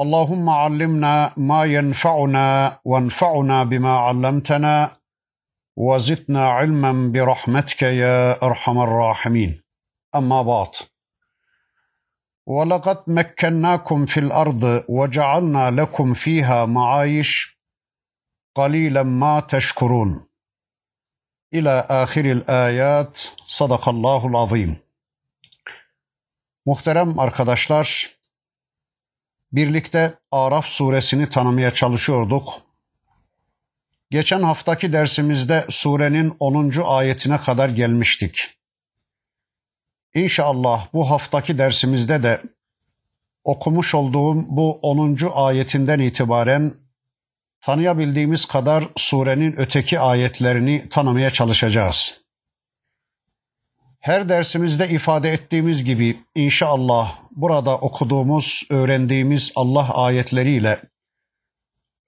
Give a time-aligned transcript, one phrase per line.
[0.00, 4.96] اللهم علمنا ما ينفعنا وانفعنا بما علمتنا
[5.76, 9.62] وزدنا علما برحمتك يا أرحم الراحمين.
[10.14, 10.68] أما بعد
[12.46, 17.58] ولقد مكناكم في الأرض وجعلنا لكم فيها معايش
[18.54, 20.26] قليلا ما تشكرون.
[21.54, 24.76] إلى آخر الآيات صدق الله العظيم.
[26.66, 28.13] Muhterem arkadaşlar,
[29.56, 32.54] birlikte Araf suresini tanımaya çalışıyorduk.
[34.10, 36.72] Geçen haftaki dersimizde surenin 10.
[36.84, 38.50] ayetine kadar gelmiştik.
[40.14, 42.42] İnşallah bu haftaki dersimizde de
[43.44, 45.18] okumuş olduğum bu 10.
[45.34, 46.74] ayetinden itibaren
[47.60, 52.23] tanıyabildiğimiz kadar surenin öteki ayetlerini tanımaya çalışacağız.
[54.04, 60.82] Her dersimizde ifade ettiğimiz gibi inşallah burada okuduğumuz, öğrendiğimiz Allah ayetleriyle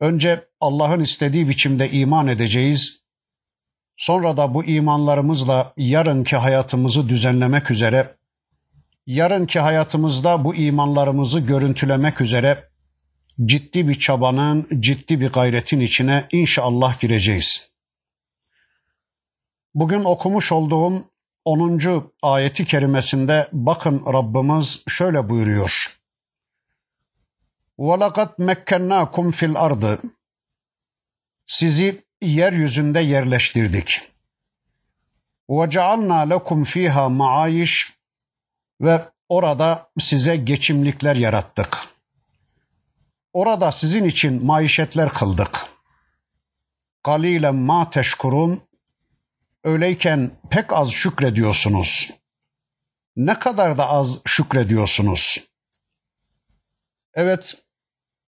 [0.01, 3.03] önce Allah'ın istediği biçimde iman edeceğiz.
[3.97, 8.17] Sonra da bu imanlarımızla yarınki hayatımızı düzenlemek üzere,
[9.07, 12.69] yarınki hayatımızda bu imanlarımızı görüntülemek üzere
[13.45, 17.71] ciddi bir çabanın, ciddi bir gayretin içine inşallah gireceğiz.
[19.75, 22.12] Bugün okumuş olduğum 10.
[22.22, 25.98] ayeti kerimesinde bakın Rabbimiz şöyle buyuruyor.
[27.78, 30.00] وَلَقَدْ مَكَّنَّاكُمْ fil ardı.
[31.48, 34.02] Sizi yeryüzünde yerleştirdik.
[35.50, 37.92] وَجَعَلْنَا لَكُمْ ف۪يهَا مَعَايِشْ
[38.82, 41.78] Ve orada size geçimlikler yarattık.
[43.34, 45.66] Orada sizin için maişetler kıldık.
[47.04, 48.62] قَلِيلًا ma teşkurun
[49.67, 52.11] Öyleyken pek az şükrediyorsunuz.
[53.17, 55.45] Ne kadar da az şükrediyorsunuz.
[57.15, 57.65] Evet,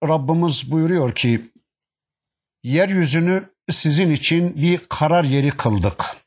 [0.04, 1.52] Rabbimiz buyuruyor ki,
[2.64, 6.18] yeryüzünü sizin için bir karar yeri kıldık.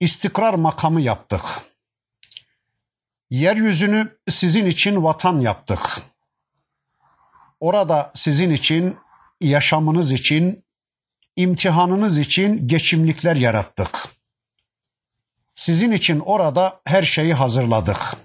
[0.00, 1.42] İstikrar makamı yaptık.
[3.30, 6.02] Yeryüzünü sizin için vatan yaptık.
[7.60, 8.96] Orada sizin için,
[9.40, 10.64] yaşamınız için,
[11.38, 14.08] imtihanınız için geçimlikler yarattık.
[15.54, 18.16] Sizin için orada her şeyi hazırladık.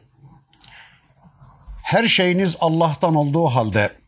[1.84, 4.02] Her şeyiniz Allah'tan olduğu halde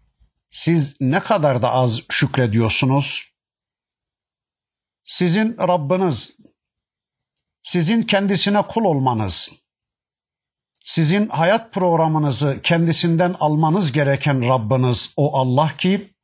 [0.49, 3.31] siz ne kadar da az şükrediyorsunuz?
[5.03, 6.37] Sizin Rabbiniz,
[7.63, 9.51] sizin kendisine kul olmanız,
[10.83, 16.15] sizin hayat programınızı kendisinden almanız gereken Rabbiniz o Allah ki,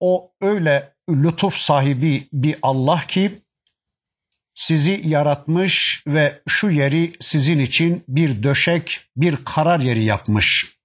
[0.00, 3.42] o öyle lütuf sahibi bir Allah ki
[4.54, 10.78] sizi yaratmış ve şu yeri sizin için bir döşek, bir karar yeri yapmış.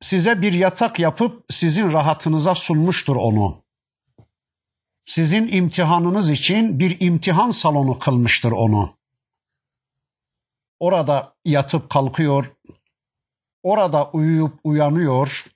[0.00, 3.64] Size bir yatak yapıp sizin rahatınıza sunmuştur onu.
[5.04, 8.96] Sizin imtihanınız için bir imtihan salonu kılmıştır onu.
[10.80, 12.52] Orada yatıp kalkıyor,
[13.62, 15.53] orada uyuyup uyanıyor,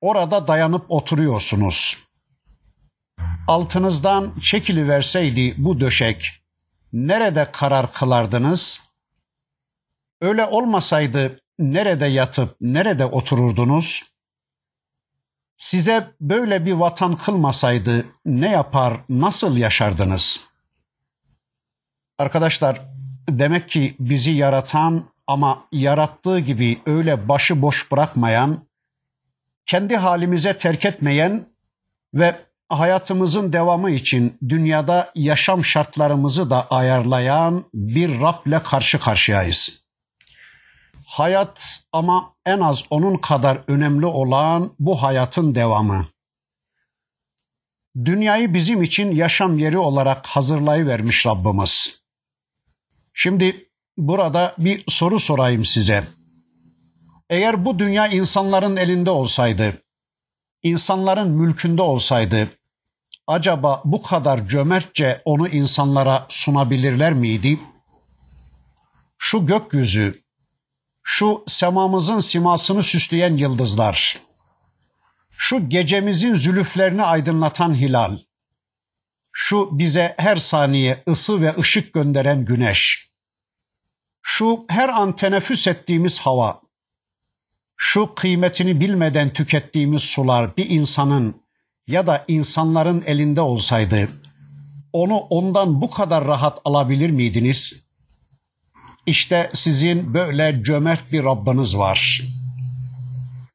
[0.00, 1.98] Orada dayanıp oturuyorsunuz.
[3.48, 6.32] Altınızdan çekili verseydi bu döşek
[6.92, 8.82] nerede karar kılardınız?
[10.20, 14.04] Öyle olmasaydı nerede yatıp nerede otururdunuz?
[15.56, 20.40] Size böyle bir vatan kılmasaydı ne yapar, nasıl yaşardınız?
[22.18, 22.82] Arkadaşlar,
[23.28, 28.65] demek ki bizi yaratan ama yarattığı gibi öyle başı boş bırakmayan,
[29.66, 31.48] kendi halimize terk etmeyen
[32.14, 32.36] ve
[32.68, 39.86] hayatımızın devamı için dünyada yaşam şartlarımızı da ayarlayan bir Rab'le karşı karşıyayız.
[41.06, 46.06] Hayat ama en az onun kadar önemli olan bu hayatın devamı.
[48.04, 52.02] Dünyayı bizim için yaşam yeri olarak hazırlayıvermiş Rabbimiz.
[53.14, 56.04] Şimdi burada bir soru sorayım size.
[57.30, 59.82] Eğer bu dünya insanların elinde olsaydı,
[60.62, 62.50] insanların mülkünde olsaydı,
[63.26, 67.60] acaba bu kadar cömertçe onu insanlara sunabilirler miydi?
[69.18, 70.22] Şu gökyüzü,
[71.02, 74.20] şu semamızın simasını süsleyen yıldızlar,
[75.30, 78.18] şu gecemizin zülüflerini aydınlatan hilal,
[79.32, 83.10] şu bize her saniye ısı ve ışık gönderen güneş,
[84.22, 86.65] şu her an teneffüs ettiğimiz hava,
[87.76, 91.42] şu kıymetini bilmeden tükettiğimiz sular bir insanın
[91.86, 94.08] ya da insanların elinde olsaydı,
[94.92, 97.86] onu ondan bu kadar rahat alabilir miydiniz?
[99.06, 102.22] İşte sizin böyle cömert bir Rabbiniz var.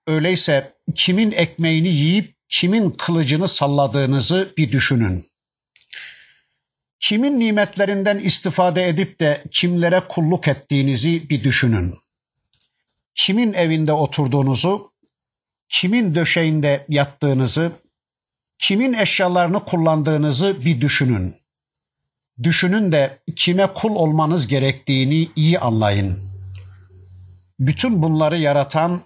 [0.07, 5.31] Öyleyse kimin ekmeğini yiyip kimin kılıcını salladığınızı bir düşünün.
[6.99, 12.00] Kimin nimetlerinden istifade edip de kimlere kulluk ettiğinizi bir düşünün.
[13.15, 14.91] Kimin evinde oturduğunuzu,
[15.69, 17.71] kimin döşeğinde yattığınızı,
[18.59, 21.35] kimin eşyalarını kullandığınızı bir düşünün.
[22.43, 26.19] Düşünün de kime kul olmanız gerektiğini iyi anlayın.
[27.59, 29.01] Bütün bunları yaratan,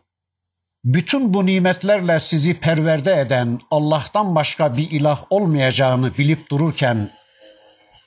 [0.84, 7.12] bütün bu nimetlerle sizi perverde eden Allah'tan başka bir ilah olmayacağını bilip dururken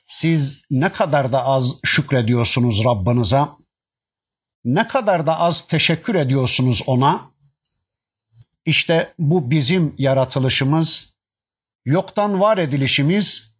[0.07, 3.41] siz ne kadar da az şükrediyorsunuz Rabbinize?
[4.65, 7.31] Ne kadar da az teşekkür ediyorsunuz ona?
[8.65, 11.13] İşte bu bizim yaratılışımız,
[11.85, 13.55] yoktan var edilişimiz,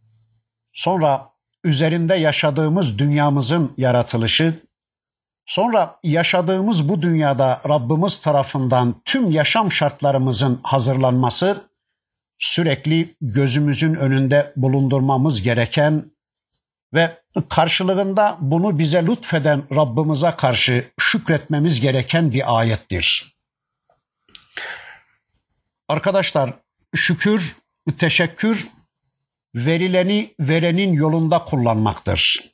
[0.73, 1.29] sonra
[1.63, 4.63] üzerinde yaşadığımız dünyamızın yaratılışı,
[5.45, 11.69] sonra yaşadığımız bu dünyada Rabbimiz tarafından tüm yaşam şartlarımızın hazırlanması,
[12.39, 16.11] sürekli gözümüzün önünde bulundurmamız gereken
[16.93, 23.35] ve karşılığında bunu bize lütfeden Rabbimize karşı şükretmemiz gereken bir ayettir.
[25.87, 26.53] Arkadaşlar
[26.95, 27.55] şükür,
[27.97, 28.67] teşekkür
[29.55, 32.51] verileni verenin yolunda kullanmaktır.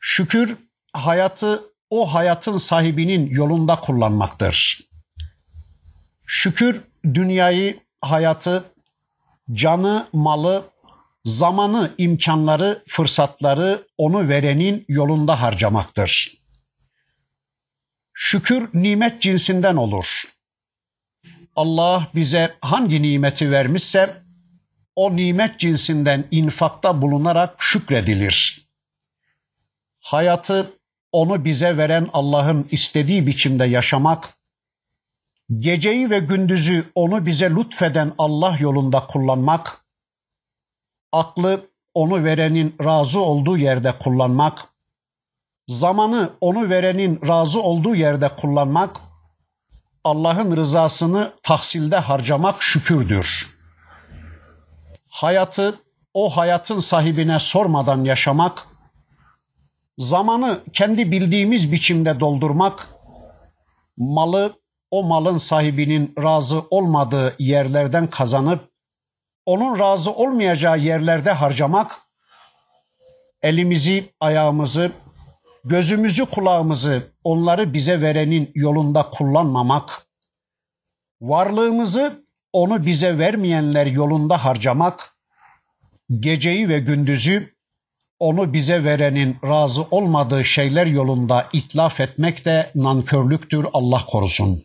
[0.00, 0.56] Şükür
[0.92, 4.80] hayatı o hayatın sahibinin yolunda kullanmaktır.
[6.26, 8.64] Şükür dünyayı, hayatı,
[9.52, 10.64] canı, malı,
[11.26, 16.32] zamanı, imkanları, fırsatları onu verenin yolunda harcamaktır.
[18.12, 20.24] Şükür nimet cinsinden olur.
[21.56, 24.22] Allah bize hangi nimeti vermişse
[24.96, 28.68] o nimet cinsinden infakta bulunarak şükredilir.
[30.00, 30.72] Hayatı
[31.12, 34.28] onu bize veren Allah'ın istediği biçimde yaşamak,
[35.58, 39.85] geceyi ve gündüzü onu bize lütfeden Allah yolunda kullanmak,
[41.12, 44.64] aklı onu verenin razı olduğu yerde kullanmak,
[45.68, 49.00] zamanı onu verenin razı olduğu yerde kullanmak,
[50.04, 53.56] Allah'ın rızasını tahsilde harcamak şükürdür.
[55.08, 55.80] Hayatı
[56.14, 58.66] o hayatın sahibine sormadan yaşamak,
[59.98, 62.88] zamanı kendi bildiğimiz biçimde doldurmak,
[63.96, 64.52] malı
[64.90, 68.70] o malın sahibinin razı olmadığı yerlerden kazanıp
[69.46, 72.00] onun razı olmayacağı yerlerde harcamak,
[73.42, 74.92] elimizi, ayağımızı,
[75.64, 80.06] gözümüzü, kulağımızı onları bize verenin yolunda kullanmamak,
[81.20, 85.16] varlığımızı onu bize vermeyenler yolunda harcamak,
[86.20, 87.56] geceyi ve gündüzü
[88.18, 94.64] onu bize verenin razı olmadığı şeyler yolunda itlaf etmek de nankörlüktür Allah korusun.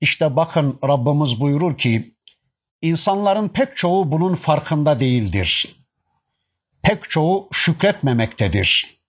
[0.00, 2.14] İşte bakın Rabbimiz buyurur ki
[2.82, 5.76] İnsanların pek çoğu bunun farkında değildir.
[6.82, 9.00] Pek çoğu şükretmemektedir.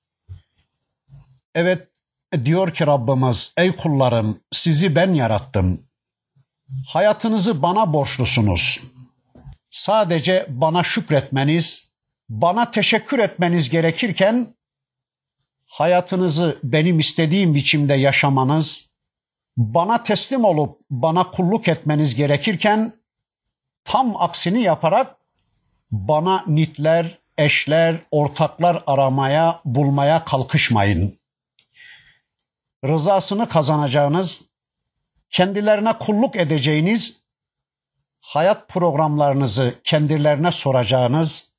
[1.55, 1.87] Evet
[2.45, 5.87] diyor ki Rabbimiz ey kullarım sizi ben yarattım.
[6.87, 8.81] Hayatınızı bana borçlusunuz.
[9.69, 11.91] Sadece bana şükretmeniz,
[12.29, 14.55] bana teşekkür etmeniz gerekirken
[15.65, 18.89] hayatınızı benim istediğim biçimde yaşamanız,
[19.57, 23.00] bana teslim olup bana kulluk etmeniz gerekirken
[23.83, 25.15] tam aksini yaparak
[25.91, 31.19] bana nitler, eşler, ortaklar aramaya, bulmaya kalkışmayın.
[32.85, 34.41] Rızasını kazanacağınız,
[35.29, 37.23] kendilerine kulluk edeceğiniz,
[38.19, 41.51] hayat programlarınızı kendilerine soracağınız,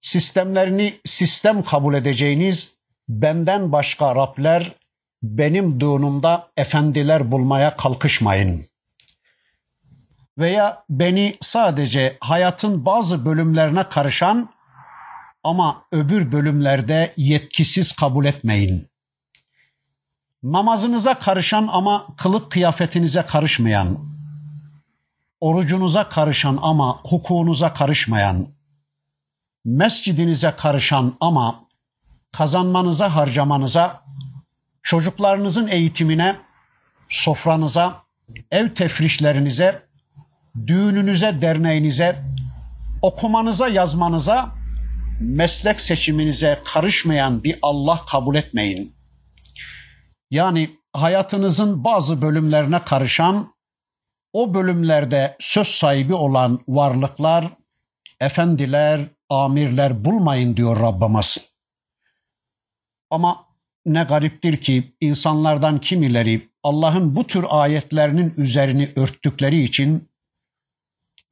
[0.00, 2.74] sistemlerini sistem kabul edeceğiniz
[3.08, 4.72] benden başka Rabler,
[5.22, 8.71] benim düğünümde efendiler bulmaya kalkışmayın
[10.38, 14.50] veya beni sadece hayatın bazı bölümlerine karışan
[15.44, 18.88] ama öbür bölümlerde yetkisiz kabul etmeyin.
[20.42, 23.98] Namazınıza karışan ama kılık kıyafetinize karışmayan,
[25.40, 28.48] orucunuza karışan ama hukukunuza karışmayan,
[29.64, 31.64] mescidinize karışan ama
[32.32, 34.02] kazanmanıza, harcamanıza,
[34.82, 36.36] çocuklarınızın eğitimine,
[37.08, 38.02] sofranıza,
[38.50, 39.91] ev tefrişlerinize,
[40.66, 42.22] düğününüze, derneğinize,
[43.02, 44.54] okumanıza, yazmanıza,
[45.20, 48.94] meslek seçiminize karışmayan bir Allah kabul etmeyin.
[50.30, 53.54] Yani hayatınızın bazı bölümlerine karışan,
[54.32, 57.44] o bölümlerde söz sahibi olan varlıklar,
[58.20, 61.38] efendiler, amirler bulmayın diyor Rabbimiz.
[63.10, 63.46] Ama
[63.86, 70.08] ne gariptir ki insanlardan kimileri Allah'ın bu tür ayetlerinin üzerini örttükleri için,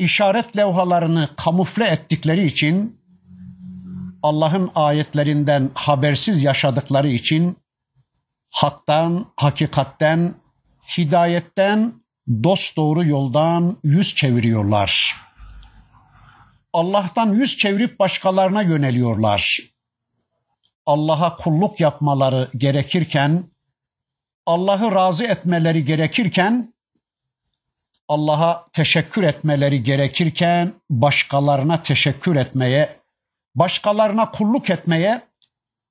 [0.01, 3.01] işaret levhalarını kamufle ettikleri için,
[4.23, 7.57] Allah'ın ayetlerinden habersiz yaşadıkları için
[8.51, 10.35] haktan, hakikatten,
[10.99, 11.93] hidayetten,
[12.45, 15.17] dost doğru yoldan yüz çeviriyorlar.
[16.73, 19.61] Allah'tan yüz çevirip başkalarına yöneliyorlar.
[20.87, 23.45] Allah'a kulluk yapmaları gerekirken,
[24.47, 26.75] Allah'ı razı etmeleri gerekirken,
[28.11, 32.97] Allah'a teşekkür etmeleri gerekirken başkalarına teşekkür etmeye,
[33.55, 35.23] başkalarına kulluk etmeye,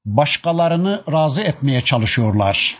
[0.05, 2.77] başkalarını razı etmeye çalışıyorlar.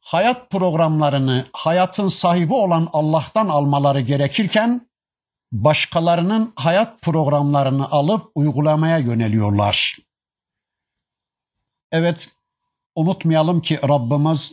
[0.00, 4.88] Hayat programlarını hayatın sahibi olan Allah'tan almaları gerekirken
[5.52, 9.96] başkalarının hayat programlarını alıp uygulamaya yöneliyorlar.
[11.92, 12.30] Evet,
[12.94, 14.52] unutmayalım ki Rabbimiz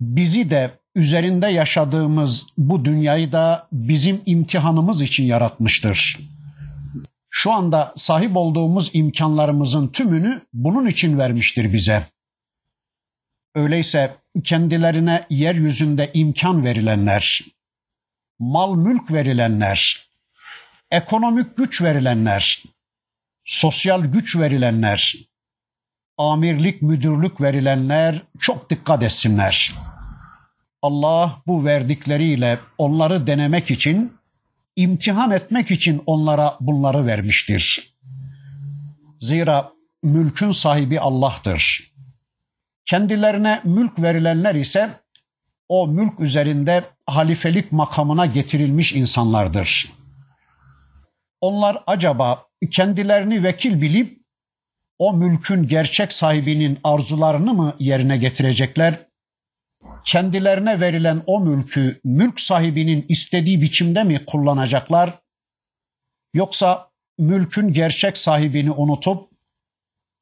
[0.00, 6.18] bizi de üzerinde yaşadığımız bu dünyayı da bizim imtihanımız için yaratmıştır.
[7.30, 12.06] Şu anda sahip olduğumuz imkanlarımızın tümünü bunun için vermiştir bize.
[13.54, 17.40] Öyleyse kendilerine yeryüzünde imkan verilenler,
[18.38, 20.08] mal mülk verilenler,
[20.90, 22.62] ekonomik güç verilenler,
[23.44, 25.14] sosyal güç verilenler,
[26.18, 29.74] amirlik, müdürlük verilenler çok dikkat etsinler.
[30.82, 34.12] Allah bu verdikleriyle onları denemek için,
[34.76, 37.92] imtihan etmek için onlara bunları vermiştir.
[39.20, 39.72] Zira
[40.02, 41.92] mülkün sahibi Allah'tır.
[42.84, 45.00] Kendilerine mülk verilenler ise
[45.68, 49.92] o mülk üzerinde halifelik makamına getirilmiş insanlardır.
[51.40, 54.20] Onlar acaba kendilerini vekil bilip
[54.98, 59.09] o mülkün gerçek sahibinin arzularını mı yerine getirecekler?
[60.04, 65.18] Kendilerine verilen o mülkü mülk sahibinin istediği biçimde mi kullanacaklar?
[66.34, 69.30] Yoksa mülkün gerçek sahibini unutup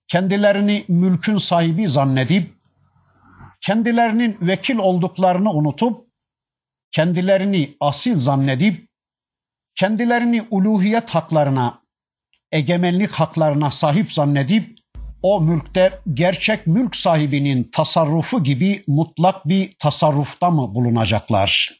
[0.09, 2.55] kendilerini mülkün sahibi zannedip
[3.61, 6.07] kendilerinin vekil olduklarını unutup
[6.91, 8.89] kendilerini asil zannedip
[9.75, 11.83] kendilerini uluhiyet haklarına
[12.53, 14.78] egemenlik haklarına sahip zannedip
[15.23, 21.71] o mülkte gerçek mülk sahibinin tasarrufu gibi mutlak bir tasarrufta mı bulunacaklar?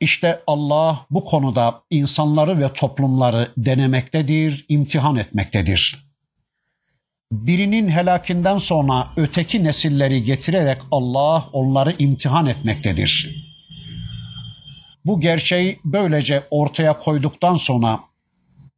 [0.00, 6.04] İşte Allah bu konuda insanları ve toplumları denemektedir, imtihan etmektedir.
[7.32, 13.44] Birinin helakinden sonra öteki nesilleri getirerek Allah onları imtihan etmektedir.
[15.04, 18.00] Bu gerçeği böylece ortaya koyduktan sonra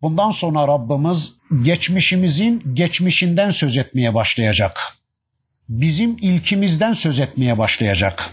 [0.02, 4.96] Bundan sonra Rabbimiz geçmişimizin geçmişinden söz etmeye başlayacak.
[5.68, 8.30] Bizim ilkimizden söz etmeye başlayacak.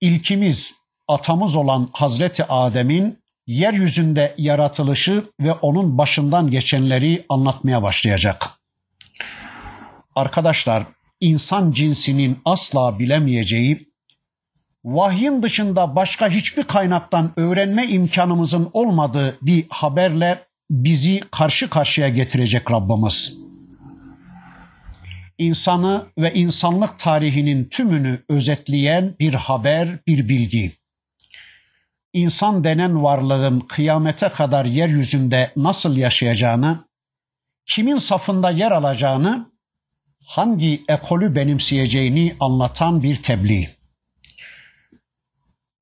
[0.00, 0.74] İlkimiz
[1.08, 8.50] atamız olan Hazreti Adem'in yeryüzünde yaratılışı ve onun başından geçenleri anlatmaya başlayacak.
[10.14, 10.84] Arkadaşlar,
[11.20, 13.90] insan cinsinin asla bilemeyeceği,
[14.84, 23.38] vahyin dışında başka hiçbir kaynaktan öğrenme imkanımızın olmadığı bir haberle bizi karşı karşıya getirecek Rabbimiz.
[25.38, 30.72] İnsanı ve insanlık tarihinin tümünü özetleyen bir haber, bir bilgi.
[32.12, 36.84] İnsan denen varlığın kıyamete kadar yeryüzünde nasıl yaşayacağını,
[37.66, 39.50] kimin safında yer alacağını,
[40.24, 43.79] hangi ekolü benimseyeceğini anlatan bir tebliğ.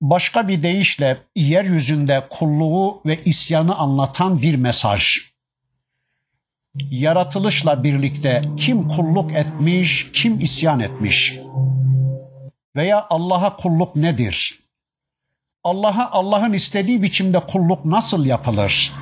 [0.01, 5.19] Başka bir deyişle yeryüzünde kulluğu ve isyanı anlatan bir mesaj.
[6.75, 11.39] Yaratılışla birlikte kim kulluk etmiş, kim isyan etmiş?
[12.77, 14.61] Veya Allah'a kulluk nedir?
[15.65, 18.93] Allah'a Allah'ın istediği biçimde kulluk nasıl yapılır?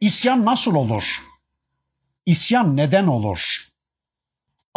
[0.00, 1.22] İsyan nasıl olur?
[2.26, 3.67] İsyan neden olur?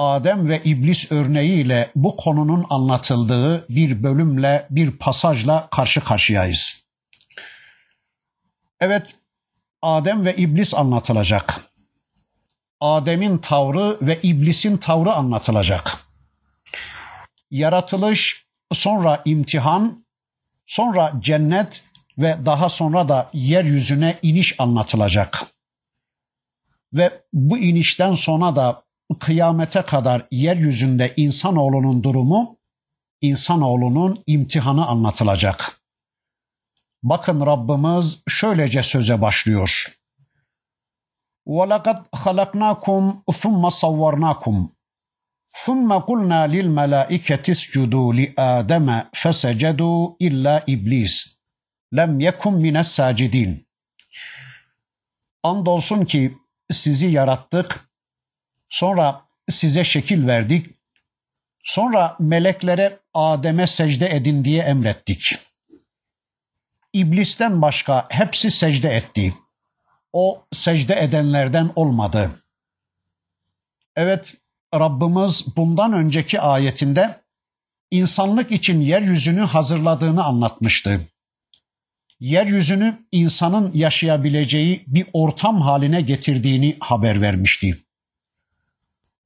[0.01, 6.83] Adem ve İblis örneğiyle bu konunun anlatıldığı bir bölümle, bir pasajla karşı karşıyayız.
[8.79, 9.15] Evet,
[9.81, 11.61] Adem ve İblis anlatılacak.
[12.79, 15.97] Adem'in tavrı ve İblis'in tavrı anlatılacak.
[17.51, 20.05] yaratılış, sonra imtihan,
[20.65, 21.83] sonra cennet
[22.17, 25.45] ve daha sonra da yeryüzüne iniş anlatılacak.
[26.93, 28.83] Ve bu inişten sonra da
[29.20, 32.58] kıyamete kadar yeryüzünde insanoğlunun durumu,
[33.20, 35.80] insanoğlunun imtihanı anlatılacak.
[37.02, 39.98] Bakın Rabbimiz şöylece söze başlıyor.
[41.46, 44.68] وَلَقَدْ خَلَقْنَاكُمْ ثُمَّ صَوَّرْنَاكُمْ
[45.64, 48.88] ثُمَّ قُلْنَا لِلْمَلَائِكَةِ اسْجُدُوا لِآدَمَ
[49.20, 51.36] فَسَجَدُوا إِلَّا إِبْلِيسَ
[51.92, 53.68] lem yekum mines sacidin.
[55.42, 56.38] Andolsun ki
[56.70, 57.88] sizi yarattık,
[58.71, 60.65] sonra size şekil verdik,
[61.63, 65.37] sonra meleklere Adem'e secde edin diye emrettik.
[66.93, 69.35] İblisten başka hepsi secde etti.
[70.13, 72.31] O secde edenlerden olmadı.
[73.95, 74.35] Evet,
[74.73, 77.21] Rabbimiz bundan önceki ayetinde
[77.91, 81.01] insanlık için yeryüzünü hazırladığını anlatmıştı
[82.21, 87.77] yeryüzünü insanın yaşayabileceği bir ortam haline getirdiğini haber vermişti.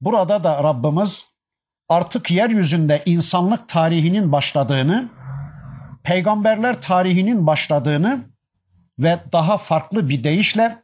[0.00, 1.28] Burada da Rabbimiz
[1.88, 5.08] artık yeryüzünde insanlık tarihinin başladığını,
[6.02, 8.24] peygamberler tarihinin başladığını
[8.98, 10.82] ve daha farklı bir deyişle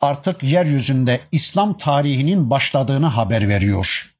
[0.00, 4.14] artık yeryüzünde İslam tarihinin başladığını haber veriyor.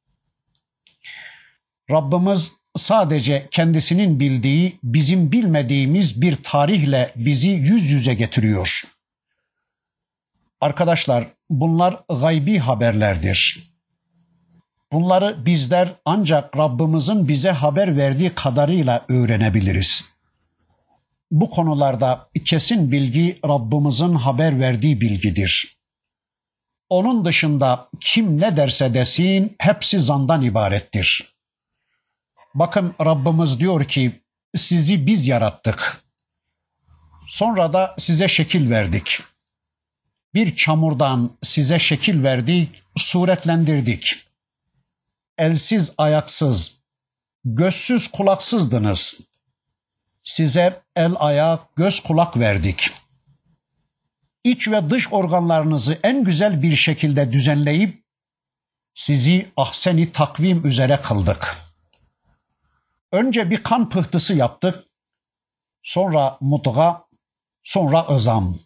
[1.91, 8.81] Rabbimiz sadece kendisinin bildiği, bizim bilmediğimiz bir tarihle bizi yüz yüze getiriyor.
[10.61, 13.69] Arkadaşlar, bunlar gaybi haberlerdir.
[14.91, 20.05] Bunları bizler ancak Rabbimizin bize haber verdiği kadarıyla öğrenebiliriz.
[21.31, 25.77] Bu konularda kesin bilgi Rabbimizin haber verdiği bilgidir.
[26.89, 31.33] Onun dışında kim ne derse desin hepsi zandan ibarettir.
[32.55, 34.21] Bakın Rabbimiz diyor ki
[34.55, 36.03] sizi biz yarattık.
[37.27, 39.19] Sonra da size şekil verdik.
[40.33, 44.28] Bir çamurdan size şekil verdik, suretlendirdik.
[45.39, 46.79] Elsiz, ayaksız,
[47.45, 49.19] gözsüz, kulaksızdınız.
[50.23, 52.91] Size el, ayak, göz, kulak verdik.
[54.43, 58.03] İç ve dış organlarınızı en güzel bir şekilde düzenleyip
[58.93, 61.69] sizi ahseni takvim üzere kıldık.''
[63.11, 64.85] Önce bir kan pıhtısı yaptık.
[65.83, 67.05] Sonra mutga,
[67.63, 68.59] sonra ızam.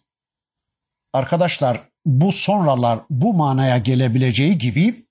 [1.12, 5.06] Arkadaşlar bu sonralar bu manaya gelebileceği gibi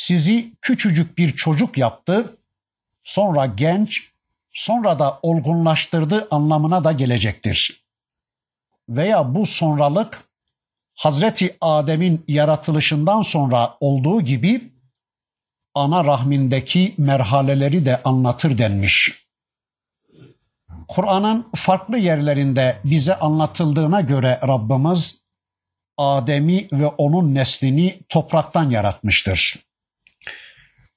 [0.00, 2.36] sizi küçücük bir çocuk yaptı,
[3.04, 4.10] sonra genç,
[4.52, 7.84] sonra da olgunlaştırdı anlamına da gelecektir.
[8.88, 10.24] Veya bu sonralık
[10.94, 14.72] Hazreti Adem'in yaratılışından sonra olduğu gibi
[15.74, 19.26] ana rahmindeki merhaleleri de anlatır denmiş.
[20.88, 25.20] Kur'an'ın farklı yerlerinde bize anlatıldığına göre Rabbimiz
[25.96, 29.69] Adem'i ve onun neslini topraktan yaratmıştır.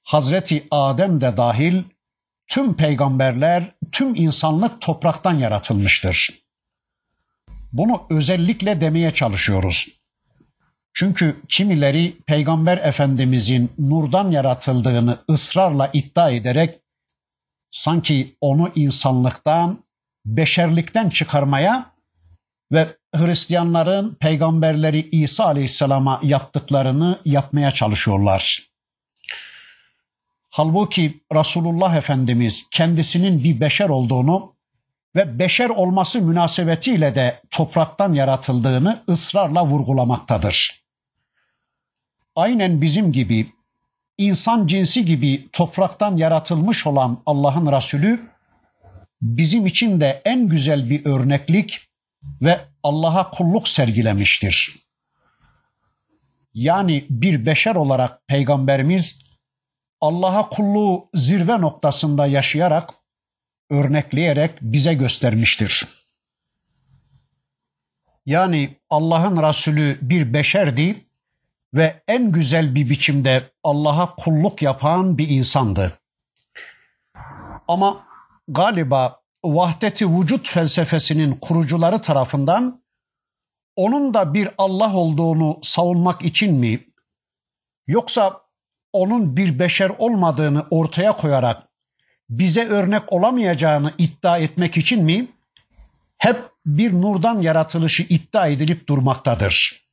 [0.04, 1.82] Hazreti Adem de dahil
[2.46, 6.44] tüm peygamberler, tüm insanlık topraktan yaratılmıştır.
[7.72, 9.88] Bunu özellikle demeye çalışıyoruz.
[10.94, 16.80] Çünkü kimileri Peygamber Efendimizin nurdan yaratıldığını ısrarla iddia ederek
[17.70, 19.84] sanki onu insanlıktan,
[20.26, 21.90] beşerlikten çıkarmaya
[22.72, 28.73] ve Hristiyanların peygamberleri İsa Aleyhisselam'a yaptıklarını yapmaya çalışıyorlar.
[30.56, 34.54] Halbuki Resulullah Efendimiz kendisinin bir beşer olduğunu
[35.16, 40.84] ve beşer olması münasebetiyle de topraktan yaratıldığını ısrarla vurgulamaktadır
[42.36, 43.52] aynen bizim gibi
[44.18, 48.30] insan cinsi gibi topraktan yaratılmış olan Allah'ın Resulü
[49.22, 51.80] bizim için de en güzel bir örneklik
[52.42, 54.76] ve Allah'a kulluk sergilemiştir.
[56.54, 59.24] Yani bir beşer olarak peygamberimiz
[60.04, 62.94] Allah'a kulluğu zirve noktasında yaşayarak,
[63.70, 65.86] örnekleyerek bize göstermiştir.
[68.26, 71.06] Yani Allah'ın Resulü bir beşerdi
[71.74, 75.98] ve en güzel bir biçimde Allah'a kulluk yapan bir insandı.
[77.68, 78.06] Ama
[78.48, 82.82] galiba vahdeti vücut felsefesinin kurucuları tarafından
[83.76, 86.86] onun da bir Allah olduğunu savunmak için mi
[87.86, 88.43] yoksa
[88.94, 91.68] onun bir beşer olmadığını ortaya koyarak
[92.30, 95.28] bize örnek olamayacağını iddia etmek için mi
[96.18, 99.84] hep bir nurdan yaratılışı iddia edilip durmaktadır.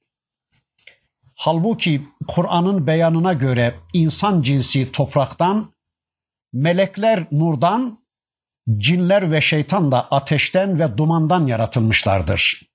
[1.35, 5.73] Halbuki Kur'an'ın beyanına göre insan cinsi topraktan,
[6.53, 7.99] Melekler nurdan,
[8.77, 12.70] cinler ve şeytan da ateşten ve dumandan yaratılmışlardır.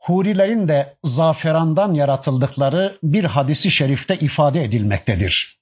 [0.00, 5.60] Hurilerin de zaferandan yaratıldıkları bir hadisi şerifte ifade edilmektedir.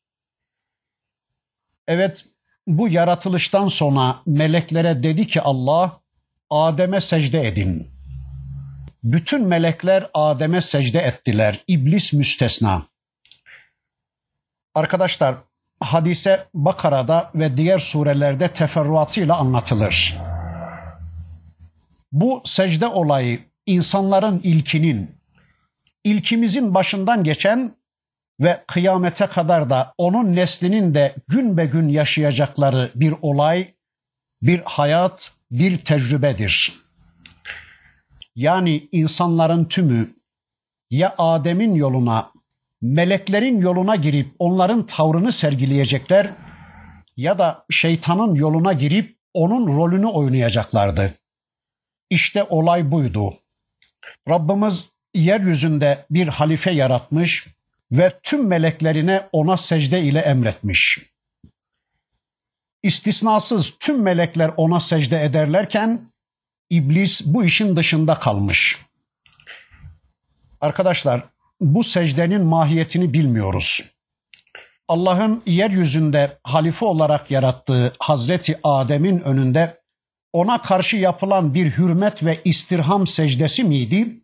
[1.89, 2.25] Evet,
[2.67, 6.01] bu yaratılıştan sonra meleklere dedi ki Allah,
[6.51, 7.91] Adem'e secde edin.
[9.05, 12.87] Bütün melekler Adem'e secde ettiler, iblis müstesna.
[14.75, 15.37] Arkadaşlar,
[15.81, 20.17] hadise Bakara'da ve diğer surelerde teferruatıyla anlatılır.
[22.13, 25.11] Bu secde olayı insanların ilkinin,
[26.05, 27.75] ilkimizin başından geçen
[28.41, 33.69] ve kıyamete kadar da onun neslinin de gün be gün yaşayacakları bir olay,
[34.43, 36.75] bir hayat, bir tecrübedir.
[38.37, 40.15] Yani insanların tümü
[40.91, 42.33] ya Adem'in yoluna,
[42.83, 46.31] meleklerin yoluna girip onların tavrını sergileyecekler
[47.17, 51.15] ya da şeytanın yoluna girip onun rolünü oynayacaklardı.
[52.11, 53.38] İşte olay buydu.
[54.29, 57.47] Rabbimiz yeryüzünde bir halife yaratmış
[57.93, 60.99] ve tüm meleklerine ona secde ile emretmiş.
[62.83, 66.09] İstisnasız tüm melekler ona secde ederlerken
[66.71, 68.79] iblis bu işin dışında kalmış.
[70.61, 71.25] Arkadaşlar
[71.61, 73.85] bu secdenin mahiyetini bilmiyoruz.
[74.89, 79.81] Allah'ın yeryüzünde halife olarak yarattığı Hazreti Adem'in önünde
[80.33, 84.21] ona karşı yapılan bir hürmet ve istirham secdesi miydi?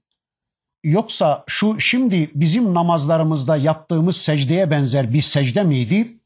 [0.85, 6.19] Yoksa şu şimdi bizim namazlarımızda yaptığımız secdeye benzer bir secde miydi?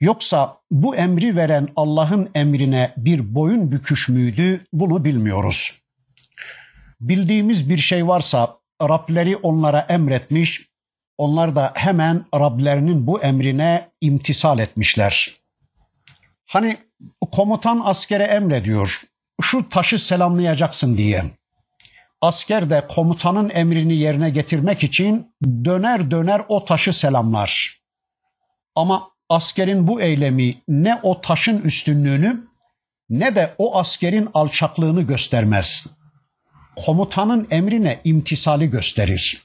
[0.00, 4.66] Yoksa bu emri veren Allah'ın emrine bir boyun büküş müydü?
[4.72, 5.80] Bunu bilmiyoruz.
[7.00, 10.68] Bildiğimiz bir şey varsa Rableri onlara emretmiş,
[11.18, 15.36] onlar da hemen Rablerinin bu emrine imtisal etmişler.
[16.46, 16.76] Hani
[17.32, 19.02] komutan askere emrediyor,
[19.42, 21.24] şu taşı selamlayacaksın diye.
[22.20, 25.34] Asker de komutanın emrini yerine getirmek için
[25.64, 27.78] döner döner o taşı selamlar.
[28.74, 32.48] Ama askerin bu eylemi ne o taşın üstünlüğünü
[33.10, 35.86] ne de o askerin alçaklığını göstermez.
[36.76, 39.42] Komutanın emrine imtisali gösterir.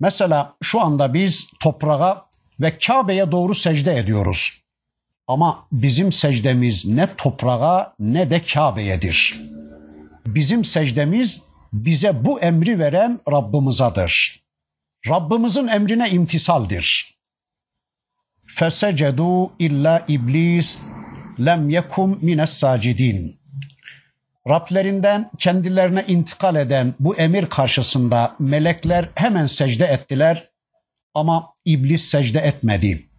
[0.00, 2.26] Mesela şu anda biz toprağa
[2.60, 4.61] ve Kabe'ye doğru secde ediyoruz.
[5.26, 9.40] Ama bizim secdemiz ne toprağa ne de Kabe'yedir.
[10.26, 14.42] Bizim secdemiz bize bu emri veren Rabbimizadır.
[15.08, 17.18] Rabbimizin emrine imtisaldir.
[18.46, 20.82] Fesecedu illa iblis
[21.40, 23.40] lem yekum mines sacidin.
[24.48, 30.50] Rablerinden kendilerine intikal eden bu emir karşısında melekler hemen secde ettiler
[31.14, 33.11] ama iblis secde etmedi.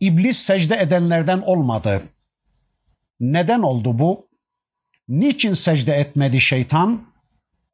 [0.00, 2.02] İblis secde edenlerden olmadı.
[3.20, 4.28] Neden oldu bu?
[5.08, 7.14] Niçin secde etmedi şeytan?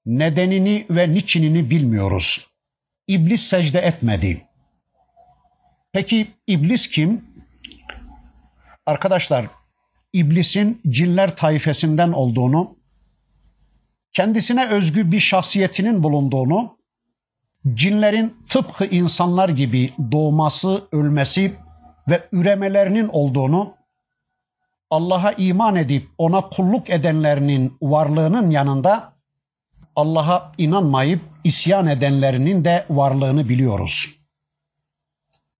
[0.06, 2.46] Nedenini ve niçinini bilmiyoruz.
[3.06, 4.46] İblis secde etmedi.
[5.92, 7.24] Peki iblis kim?
[8.86, 9.46] Arkadaşlar,
[10.12, 12.76] iblisin cinler taifesinden olduğunu,
[14.12, 16.78] kendisine özgü bir şahsiyetinin bulunduğunu,
[17.74, 21.52] cinlerin tıpkı insanlar gibi doğması, ölmesi
[22.08, 23.74] ve üremelerinin olduğunu,
[24.90, 29.12] Allah'a iman edip ona kulluk edenlerinin varlığının yanında
[29.96, 34.06] Allah'a inanmayıp isyan edenlerinin de varlığını biliyoruz.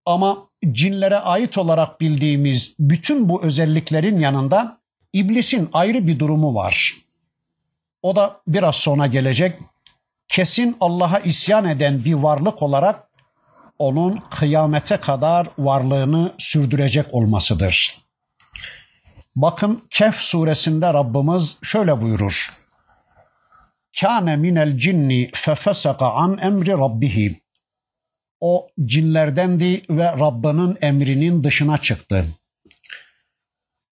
[0.06, 4.80] Ama cinlere ait olarak bildiğimiz bütün bu özelliklerin yanında
[5.12, 6.94] iblisin ayrı bir durumu var.
[8.02, 9.58] O da biraz sonra gelecek.
[10.28, 13.09] Kesin Allah'a isyan eden bir varlık olarak
[13.80, 17.98] onun kıyamete kadar varlığını sürdürecek olmasıdır.
[19.36, 22.52] Bakın Kehf suresinde Rabbimiz şöyle buyurur.
[24.00, 27.40] Kâne minel cinni fefesaka an emri rabbihi.
[28.40, 32.26] O cinlerdendi ve Rabbinin emrinin dışına çıktı.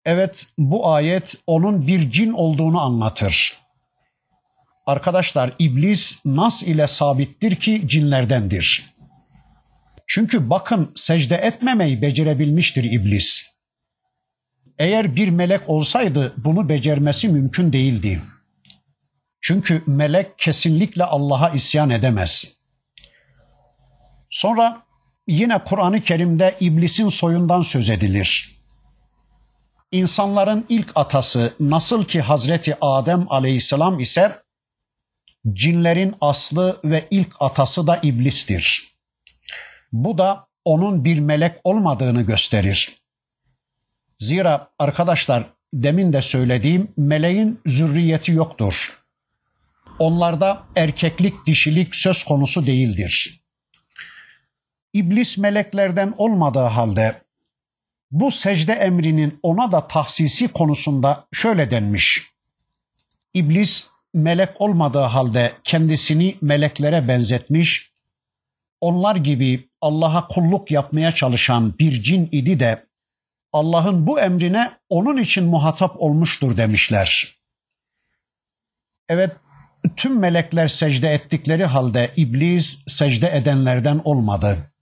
[0.04, 3.58] Evet bu ayet onun bir cin olduğunu anlatır.
[4.86, 8.97] Arkadaşlar iblis nas ile sabittir ki cinlerdendir.
[10.08, 13.42] Çünkü bakın secde etmemeyi becerebilmiştir iblis.
[14.78, 18.22] Eğer bir melek olsaydı bunu becermesi mümkün değildi.
[19.40, 22.44] Çünkü melek kesinlikle Allah'a isyan edemez.
[24.30, 24.82] Sonra
[25.26, 28.58] yine Kur'an-ı Kerim'de iblisin soyundan söz edilir.
[29.90, 34.42] İnsanların ilk atası nasıl ki Hazreti Adem aleyhisselam ise
[35.52, 38.97] cinlerin aslı ve ilk atası da iblistir.
[39.92, 43.02] Bu da onun bir melek olmadığını gösterir.
[44.18, 48.98] Zira arkadaşlar demin de söylediğim meleğin zürriyeti yoktur.
[49.98, 53.40] Onlarda erkeklik, dişilik söz konusu değildir.
[54.92, 57.22] İblis meleklerden olmadığı halde
[58.10, 62.22] bu secde emrinin ona da tahsisi konusunda şöyle denmiş.
[63.34, 67.92] İblis melek olmadığı halde kendisini meleklere benzetmiş,
[68.80, 72.86] onlar gibi Allah'a kulluk yapmaya çalışan bir cin idi de
[73.52, 77.38] Allah'ın bu emrine onun için muhatap olmuştur demişler.
[79.08, 79.36] Evet,
[79.96, 84.72] tüm melekler secde ettikleri halde iblis secde edenlerden olmadı.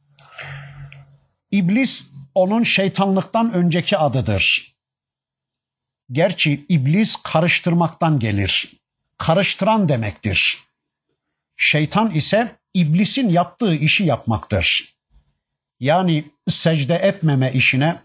[1.51, 4.77] İblis onun şeytanlıktan önceki adıdır.
[6.13, 8.73] Gerçi iblis karıştırmaktan gelir.
[9.19, 10.59] Karıştıran demektir.
[11.57, 14.97] Şeytan ise iblisin yaptığı işi yapmaktır.
[15.81, 18.03] Yani secde etmeme işine,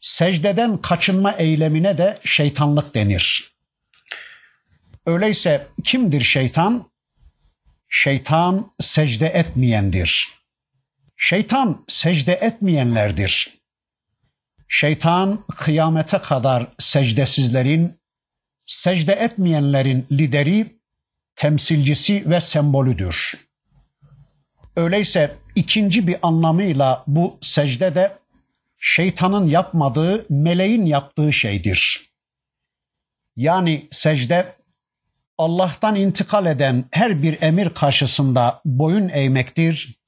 [0.00, 3.52] secdeden kaçınma eylemine de şeytanlık denir.
[5.06, 6.92] Öyleyse kimdir şeytan?
[7.88, 10.28] Şeytan secde etmeyendir.
[11.16, 13.58] Şeytan secde etmeyenlerdir.
[14.68, 18.00] Şeytan kıyamete kadar secdesizlerin,
[18.64, 20.80] secde etmeyenlerin lideri,
[21.36, 23.34] temsilcisi ve sembolüdür.
[24.76, 28.18] Öyleyse ikinci bir anlamıyla bu secde de
[28.78, 32.10] şeytanın yapmadığı, meleğin yaptığı şeydir.
[33.36, 34.56] Yani secde
[35.38, 39.98] Allah'tan intikal eden her bir emir karşısında boyun eğmektir.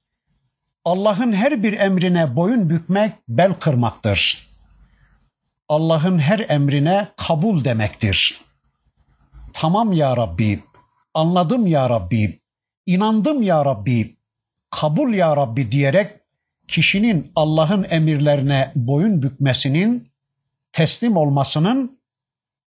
[0.84, 4.48] Allah'ın her bir emrine boyun bükmek, bel kırmaktır.
[5.68, 8.40] Allah'ın her emrine kabul demektir.
[9.52, 10.64] Tamam ya Rabbi,
[11.14, 12.40] anladım ya Rabbi,
[12.86, 14.13] inandım ya Rabbi,
[14.74, 16.20] kabul ya Rabbi diyerek
[16.68, 20.12] kişinin Allah'ın emirlerine boyun bükmesinin,
[20.72, 22.00] teslim olmasının,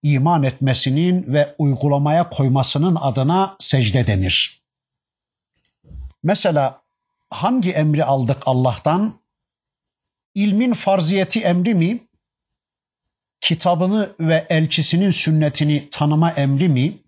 [0.03, 4.63] iman etmesinin ve uygulamaya koymasının adına secde denir.
[6.23, 6.83] Mesela
[7.31, 9.21] hangi emri aldık Allah'tan?
[10.35, 12.07] İlmin farziyeti emri mi?
[13.41, 16.99] Kitabını ve elçisinin sünnetini tanıma emri mi?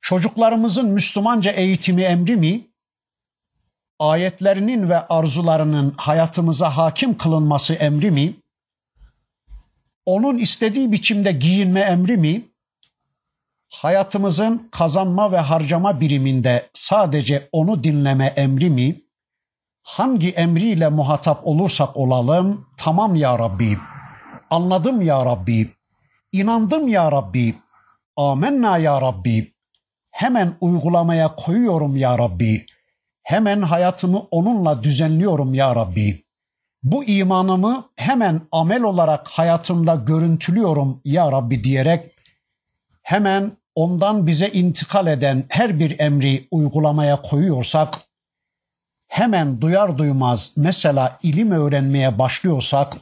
[0.00, 2.69] Çocuklarımızın Müslümanca eğitimi emri mi?
[4.00, 8.36] Ayetlerinin ve arzularının hayatımıza hakim kılınması emri mi?
[10.06, 12.48] Onun istediği biçimde giyinme emri mi?
[13.68, 19.00] Hayatımızın kazanma ve harcama biriminde sadece onu dinleme emri mi?
[19.82, 23.78] Hangi emriyle muhatap olursak olalım, tamam ya Rabbi,
[24.50, 25.70] anladım ya Rabbi,
[26.32, 27.54] inandım ya Rabbi,
[28.16, 29.52] amenna ya Rabbi,
[30.10, 32.79] hemen uygulamaya koyuyorum ya Rabbi.''
[33.30, 36.24] Hemen hayatımı onunla düzenliyorum ya Rabbi.
[36.82, 42.12] Bu imanımı hemen amel olarak hayatımda görüntülüyorum ya Rabbi diyerek
[43.02, 47.98] hemen ondan bize intikal eden her bir emri uygulamaya koyuyorsak,
[49.08, 52.96] hemen duyar duymaz mesela ilim öğrenmeye başlıyorsak,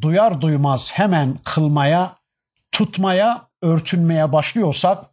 [0.00, 2.16] duyar duymaz hemen kılmaya,
[2.72, 5.04] tutmaya, örtünmeye başlıyorsak,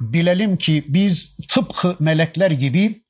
[0.00, 3.05] bilelim ki biz tıpkı melekler gibi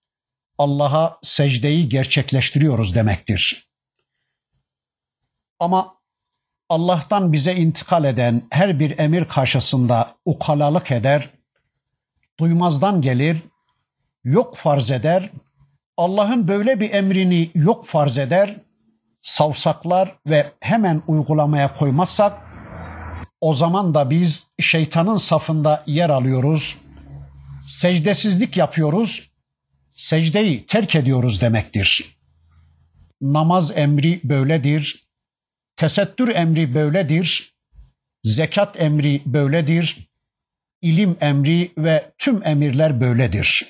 [0.59, 3.69] Allah'a secdeyi gerçekleştiriyoruz demektir.
[5.61, 5.97] Ama
[6.69, 11.31] Allah'tan bize intikal eden her bir emir karşısında ukalalık eder,
[12.41, 13.37] duymazdan gelir,
[14.25, 15.31] yok farz eder,
[15.97, 18.57] Allah'ın böyle bir emrini yok farz eder,
[19.23, 22.43] savsaklar ve hemen uygulamaya koymazsak,
[23.41, 26.77] o zaman da biz şeytanın safında yer alıyoruz,
[27.69, 29.26] secdesizlik yapıyoruz
[29.97, 32.17] secdeyi terk ediyoruz demektir.
[33.21, 35.07] Namaz emri böyledir.
[35.77, 37.55] Tesettür emri böyledir.
[38.25, 40.09] Zekat emri böyledir.
[40.83, 43.67] İlim emri ve tüm emirler böyledir.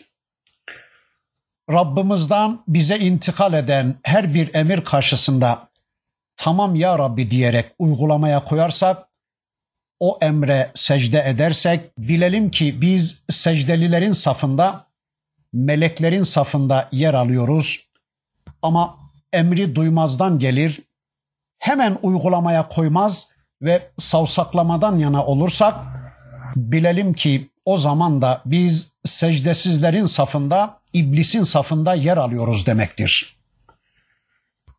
[1.71, 5.69] Rabbimizden bize intikal eden her bir emir karşısında
[6.37, 9.07] tamam ya Rabbi diyerek uygulamaya koyarsak,
[10.01, 14.86] o emre secde edersek bilelim ki biz secdelilerin safında
[15.57, 17.87] meleklerin safında yer alıyoruz.
[18.63, 18.97] Ama
[19.33, 20.81] emri duymazdan gelir,
[21.59, 23.29] hemen uygulamaya koymaz
[23.63, 25.75] ve savsaklamadan yana olursak
[26.57, 33.37] bilelim ki o zaman da biz secdesizlerin safında, iblisin safında yer alıyoruz demektir.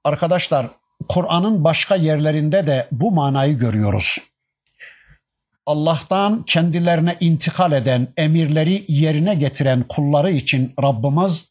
[0.04, 0.68] Arkadaşlar,
[1.10, 4.18] Kur'an'ın başka yerlerinde de bu manayı görüyoruz.
[5.67, 11.49] Allah'tan kendilerine intikal eden emirleri yerine getiren kulları için Rabbimiz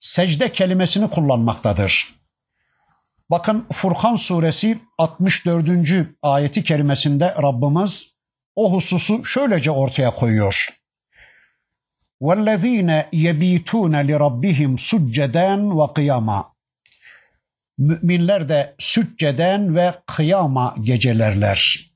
[0.00, 2.14] secde kelimesini kullanmaktadır.
[3.30, 5.68] Bakın Furkan suresi 64.
[6.22, 8.14] ayeti kerimesinde Rabbimiz
[8.56, 10.68] o hususu şöylece ortaya koyuyor.
[12.20, 16.44] وَالَّذ۪ينَ يَب۪يتُونَ لِرَبِّهِمْ سُجَّدًا وَقِيَامًا
[17.78, 21.87] Müminler de sücceden ve kıyama gecelerler.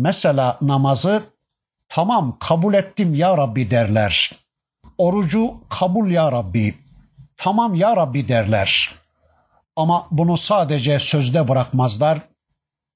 [0.00, 1.22] Mesela namazı
[1.88, 4.30] tamam kabul ettim ya Rabbi derler.
[4.98, 6.74] Orucu kabul ya Rabbi.
[7.36, 8.90] Tamam ya Rabbi derler.
[9.76, 12.18] Ama bunu sadece sözde bırakmazlar.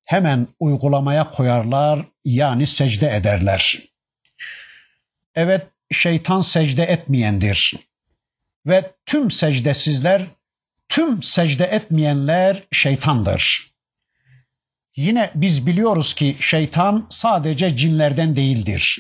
[0.05, 3.79] Hemen uygulamaya koyarlar yani secde ederler.
[5.35, 7.75] Evet şeytan secde etmeyendir.
[8.67, 10.27] Ve tüm secdesizler,
[10.89, 13.74] tüm secde etmeyenler şeytandır.
[14.96, 19.00] Yine biz biliyoruz ki şeytan sadece cinlerden değildir.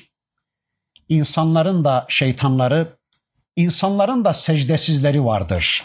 [1.09, 2.97] İnsanların da şeytanları,
[3.55, 5.83] insanların da secdesizleri vardır.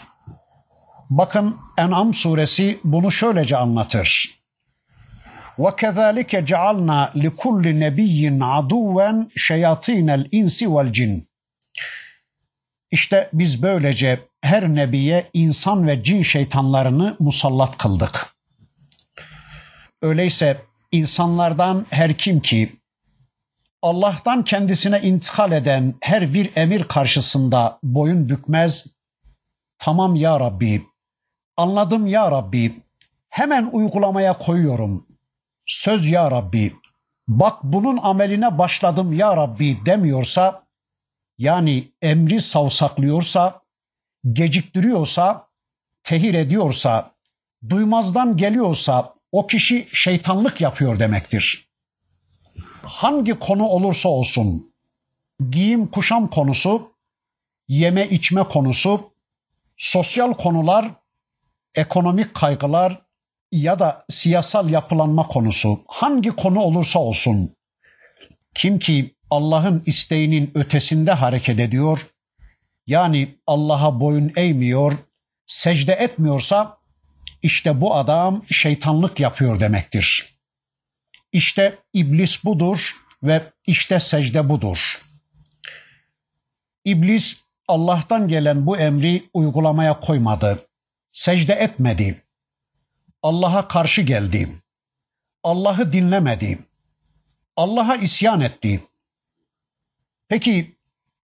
[1.09, 4.35] Bakın En'am suresi bunu şöylece anlatır.
[5.57, 11.21] وَكَذَٰلِكَ جَعَلْنَا لِكُلِّ نَبِيٍّ عَدُوًا شَيَاطِينَ الْاِنْسِ وَالْجِنِ
[12.91, 18.28] İşte biz böylece her nebiye insan ve cin şeytanlarını musallat kıldık.
[20.02, 20.60] Öyleyse
[20.92, 22.80] insanlardan her kim ki
[23.82, 28.86] Allah'tan kendisine intikal eden her bir emir karşısında boyun bükmez,
[29.78, 30.86] tamam ya Rabbi,
[31.56, 32.82] anladım ya Rabbi,
[33.28, 35.06] hemen uygulamaya koyuyorum.
[35.66, 36.74] Söz ya Rabbi,
[37.28, 40.66] bak bunun ameline başladım ya Rabbi demiyorsa,
[41.38, 43.60] yani emri savsaklıyorsa,
[44.32, 45.48] geciktiriyorsa,
[46.02, 47.10] tehir ediyorsa,
[47.68, 51.68] duymazdan geliyorsa o kişi şeytanlık yapıyor demektir.
[52.82, 54.74] Hangi konu olursa olsun,
[55.50, 56.92] giyim kuşam konusu,
[57.68, 59.12] yeme içme konusu,
[59.76, 60.90] sosyal konular,
[61.74, 63.02] ekonomik kaygılar
[63.52, 67.56] ya da siyasal yapılanma konusu, hangi konu olursa olsun,
[68.54, 72.06] kim ki Allah'ın isteğinin ötesinde hareket ediyor,
[72.86, 74.92] yani Allah'a boyun eğmiyor,
[75.46, 76.79] secde etmiyorsa
[77.42, 80.36] işte bu adam şeytanlık yapıyor demektir.
[81.32, 85.02] İşte iblis budur ve işte secde budur.
[86.84, 90.66] İblis Allah'tan gelen bu emri uygulamaya koymadı.
[91.12, 92.22] Secde etmedi.
[93.22, 94.48] Allah'a karşı geldi.
[95.42, 96.58] Allah'ı dinlemedi.
[97.56, 98.80] Allah'a isyan etti.
[100.28, 100.76] Peki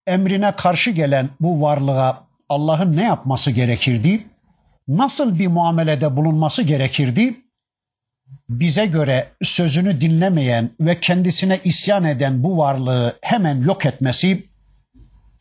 [0.07, 4.27] emrine karşı gelen bu varlığa Allah'ın ne yapması gerekirdi?
[4.87, 7.41] Nasıl bir muamelede bulunması gerekirdi?
[8.49, 14.49] Bize göre sözünü dinlemeyen ve kendisine isyan eden bu varlığı hemen yok etmesi,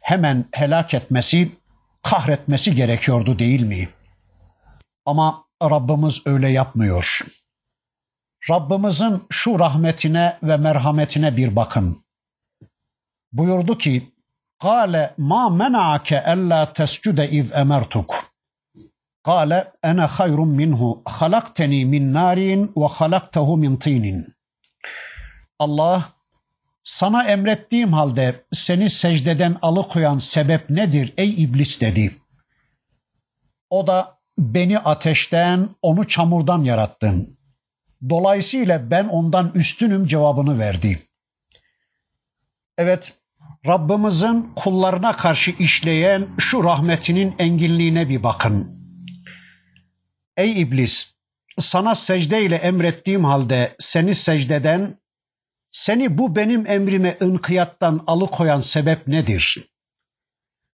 [0.01, 1.53] hemen helak etmesi,
[2.03, 3.89] kahretmesi gerekiyordu değil mi?
[5.05, 7.21] Ama Rabbimiz öyle yapmıyor.
[8.51, 12.05] Rabbimizin şu rahmetine ve merhametine bir bakın.
[13.33, 14.15] Buyurdu ki:
[14.63, 18.36] "Kale ma mena'ake alla tescude iz emertuk."
[19.27, 24.35] Kale ene hayrun minhu halakteni min narin ve halaktehu min tinin.
[25.59, 26.09] Allah
[26.85, 32.15] sana emrettiğim halde seni secdeden alıkoyan sebep nedir ey iblis dedi.
[33.71, 37.39] O da beni ateşten, onu çamurdan yarattın.
[38.09, 41.03] Dolayısıyla ben ondan üstünüm cevabını verdi.
[42.79, 43.19] Evet,
[43.67, 48.86] Rabbimizin kullarına karşı işleyen şu rahmetinin enginliğine bir bakın.
[50.37, 51.15] Ey iblis,
[51.59, 54.99] sana secde ile emrettiğim halde seni secdeden,
[55.71, 59.59] seni bu benim emrime ınkıyattan alıkoyan sebep nedir?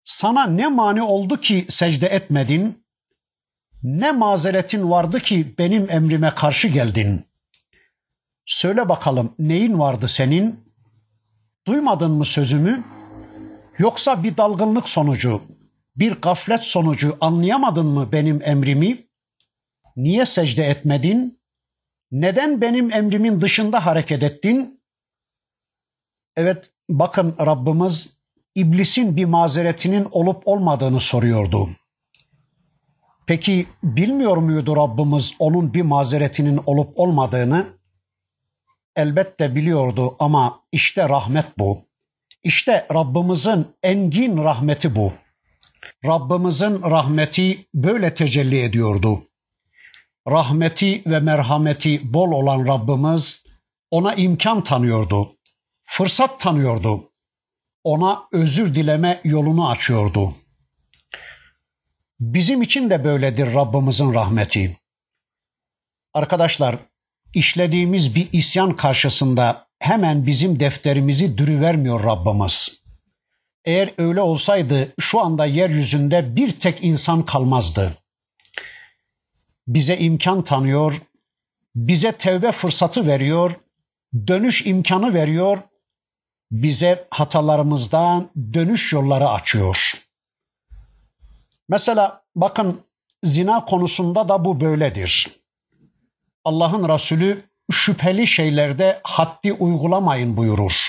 [0.04, 2.84] Sana ne mani oldu ki secde etmedin?
[3.82, 7.26] Ne mazeretin vardı ki benim emrime karşı geldin?
[8.46, 10.64] Söyle bakalım neyin vardı senin?
[11.66, 12.84] Duymadın mı sözümü?
[13.78, 15.42] Yoksa bir dalgınlık sonucu,
[15.96, 19.09] bir gaflet sonucu anlayamadın mı benim emrimi?
[20.02, 21.40] Niye secde etmedin?
[22.12, 24.80] Neden benim emrimin dışında hareket ettin?
[26.36, 28.16] Evet bakın Rabbimiz
[28.54, 31.68] iblisin bir mazeretinin olup olmadığını soruyordu.
[33.26, 37.66] Peki bilmiyor muydu Rabbimiz onun bir mazeretinin olup olmadığını?
[38.96, 41.84] Elbette biliyordu ama işte rahmet bu.
[42.42, 45.12] İşte Rabbimizin engin rahmeti bu.
[46.06, 49.29] Rabbimizin rahmeti böyle tecelli ediyordu
[50.28, 53.42] rahmeti ve merhameti bol olan Rabbimiz
[53.90, 55.36] ona imkan tanıyordu.
[55.84, 57.12] Fırsat tanıyordu.
[57.84, 60.34] Ona özür dileme yolunu açıyordu.
[62.20, 64.76] Bizim için de böyledir Rabbimizin rahmeti.
[66.14, 66.76] Arkadaşlar,
[67.34, 72.80] işlediğimiz bir isyan karşısında hemen bizim defterimizi dürüvermiyor Rabbimiz.
[73.64, 77.99] Eğer öyle olsaydı şu anda yeryüzünde bir tek insan kalmazdı.
[79.70, 81.02] Bize imkan tanıyor,
[81.74, 83.52] bize tevbe fırsatı veriyor,
[84.26, 85.58] dönüş imkanı veriyor,
[86.50, 90.06] bize hatalarımızdan dönüş yolları açıyor.
[91.68, 92.80] Mesela bakın
[93.22, 95.28] zina konusunda da bu böyledir.
[96.44, 100.88] Allah'ın Resulü şüpheli şeylerde haddi uygulamayın buyurur.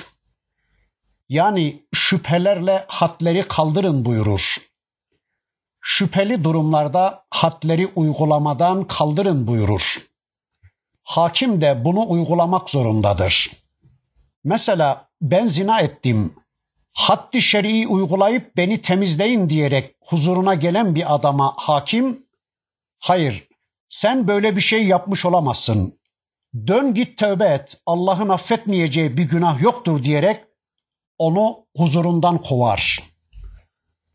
[1.30, 4.71] Yani şüphelerle hadleri kaldırın buyurur.
[5.82, 9.98] Şüpheli durumlarda hadleri uygulamadan kaldırın buyurur.
[11.04, 13.52] Hakim de bunu uygulamak zorundadır.
[14.44, 16.34] Mesela ben zina ettim,
[16.94, 22.26] haddi şer'i uygulayıp beni temizleyin diyerek huzuruna gelen bir adama hakim,
[23.00, 23.48] hayır
[23.90, 26.00] sen böyle bir şey yapmış olamazsın.
[26.68, 27.82] Dön git tövbe et.
[27.86, 30.44] Allah'ın affetmeyeceği bir günah yoktur diyerek
[31.18, 33.04] onu huzurundan kovar.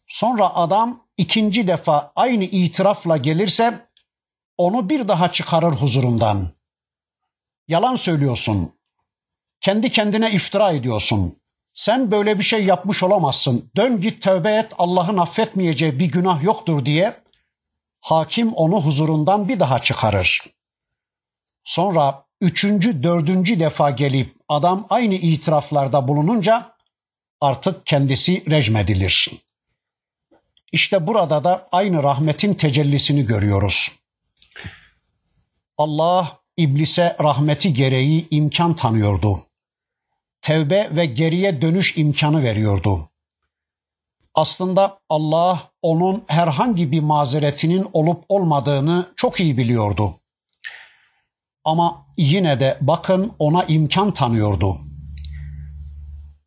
[0.07, 3.87] Sonra adam ikinci defa aynı itirafla gelirse
[4.59, 6.49] onu bir daha çıkarır huzurundan.
[7.69, 8.73] Yalan söylüyorsun.
[9.61, 11.39] Kendi kendine iftira ediyorsun.
[11.75, 13.71] Sen böyle bir şey yapmış olamazsın.
[13.77, 17.23] Dön git tövbe et Allah'ın affetmeyeceği bir günah yoktur diye
[18.01, 20.43] hakim onu huzurundan bir daha çıkarır.
[21.65, 26.77] Sonra üçüncü, dördüncü defa gelip adam aynı itiraflarda bulununca
[27.41, 29.46] artık kendisi rejmedilir.
[30.73, 33.93] İşte burada da aynı rahmetin tecellisini görüyoruz.
[35.79, 39.43] Allah iblise rahmeti gereği imkan tanıyordu.
[40.41, 43.09] Tevbe ve geriye dönüş imkanı veriyordu.
[44.35, 50.21] Aslında Allah onun herhangi bir mazeretinin olup olmadığını çok iyi biliyordu.
[51.65, 54.79] Ama yine de bakın ona imkan tanıyordu.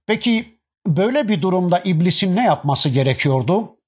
[0.07, 3.78] Peki böyle bir durumda iblisin ne yapması gerekiyordu?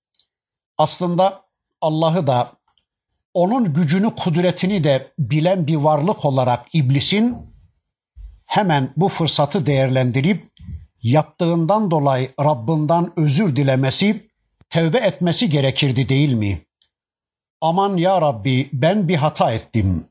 [0.77, 1.45] Aslında
[1.81, 2.53] Allah'ı da
[3.33, 7.37] onun gücünü, kudretini de bilen bir varlık olarak iblisin
[8.45, 10.47] hemen bu fırsatı değerlendirip
[11.03, 14.29] yaptığından dolayı Rabbinden özür dilemesi,
[14.69, 16.65] tevbe etmesi gerekirdi değil mi?
[17.61, 20.07] Aman ya Rabbi ben bir hata ettim.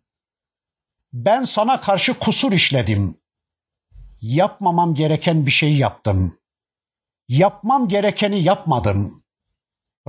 [1.13, 3.17] Ben sana karşı kusur işledim.
[4.21, 6.39] Yapmamam gereken bir şey yaptım.
[7.29, 9.20] Yapmam gerekeni yapmadım.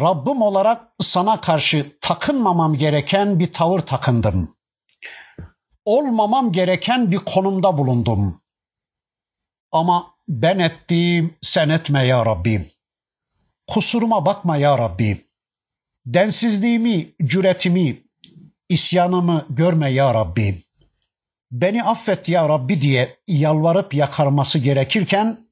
[0.02, 4.56] Rabbim olarak sana karşı takınmamam gereken bir tavır takındım.
[5.86, 8.42] Olmamam gereken bir konumda bulundum.
[9.72, 12.68] Ama ben ettiğim sen etme ya Rabbi.
[13.68, 15.26] Kusuruma bakma ya Rabbi.
[16.06, 18.04] Densizliğimi, cüretimi,
[18.70, 20.62] isyanımı görme ya Rabbi.
[21.52, 25.48] Beni affet ya Rabbi diye yalvarıp yakarması gerekirken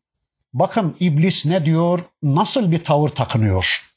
[0.53, 3.88] bakın iblis ne diyor, nasıl bir tavır takınıyor.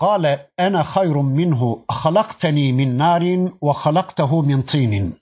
[0.00, 5.20] Kale ene hayrun minhu halakteni min narin ve halaktehu min tinin.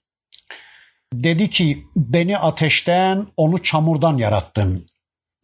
[1.13, 4.87] Dedi ki beni ateşten onu çamurdan yarattın.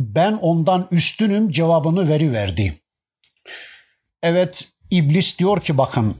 [0.00, 2.80] Ben ondan üstünüm cevabını veri verdi.
[4.22, 6.16] Evet iblis diyor ki bakın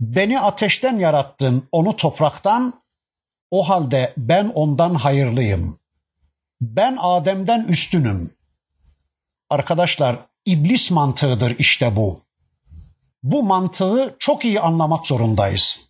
[0.00, 2.82] beni ateşten yarattın onu topraktan
[3.50, 5.78] o halde ben ondan hayırlıyım.
[6.60, 8.30] Ben Adem'den üstünüm.
[9.50, 10.16] Arkadaşlar
[10.46, 12.20] iblis mantığıdır işte bu.
[13.22, 15.88] Bu mantığı çok iyi anlamak zorundayız.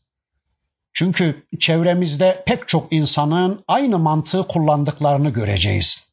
[0.92, 6.12] Çünkü çevremizde pek çok insanın aynı mantığı kullandıklarını göreceğiz.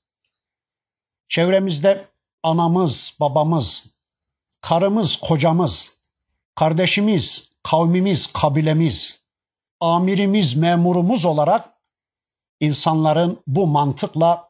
[1.30, 2.07] Çevremizde
[2.43, 3.93] anamız, babamız,
[4.61, 5.97] karımız, kocamız,
[6.55, 9.22] kardeşimiz, kavmimiz, kabilemiz,
[9.80, 11.70] amirimiz, memurumuz olarak
[12.59, 14.49] insanların bu mantıkla,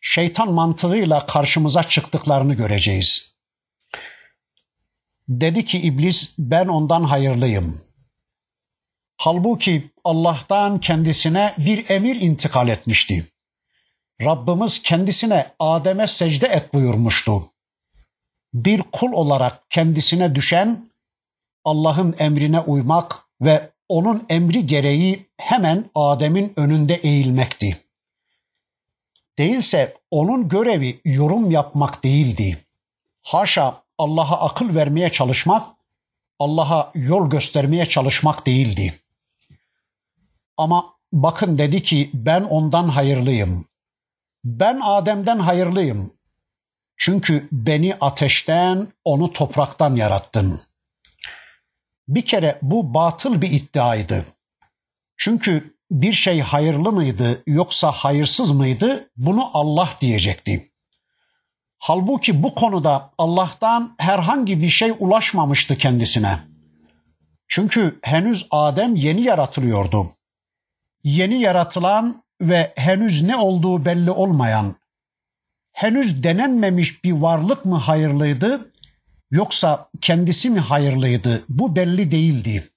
[0.00, 3.31] şeytan mantığıyla karşımıza çıktıklarını göreceğiz.
[5.28, 7.80] Dedi ki iblis ben ondan hayırlıyım.
[9.16, 13.26] Halbuki Allah'tan kendisine bir emir intikal etmişti.
[14.22, 17.52] Rabbimiz kendisine Adem'e secde et buyurmuştu.
[18.54, 20.90] Bir kul olarak kendisine düşen
[21.64, 27.78] Allah'ın emrine uymak ve onun emri gereği hemen Adem'in önünde eğilmekti.
[29.38, 32.64] Değilse onun görevi yorum yapmak değildi.
[33.22, 35.76] Haşa Allah'a akıl vermeye çalışmak,
[36.38, 38.94] Allah'a yol göstermeye çalışmak değildi.
[40.56, 43.64] Ama bakın dedi ki ben ondan hayırlıyım.
[44.44, 46.12] Ben Adem'den hayırlıyım.
[46.96, 50.60] Çünkü beni ateşten, onu topraktan yarattın.
[52.08, 54.26] Bir kere bu batıl bir iddiaydı.
[55.16, 60.71] Çünkü bir şey hayırlı mıydı yoksa hayırsız mıydı bunu Allah diyecekti.
[61.84, 66.38] Halbuki bu konuda Allah'tan herhangi bir şey ulaşmamıştı kendisine.
[67.48, 70.12] Çünkü henüz Adem yeni yaratılıyordu.
[71.04, 74.76] Yeni yaratılan ve henüz ne olduğu belli olmayan,
[75.72, 78.72] henüz denenmemiş bir varlık mı hayırlıydı
[79.30, 82.70] yoksa kendisi mi hayırlıydı bu belli değildi.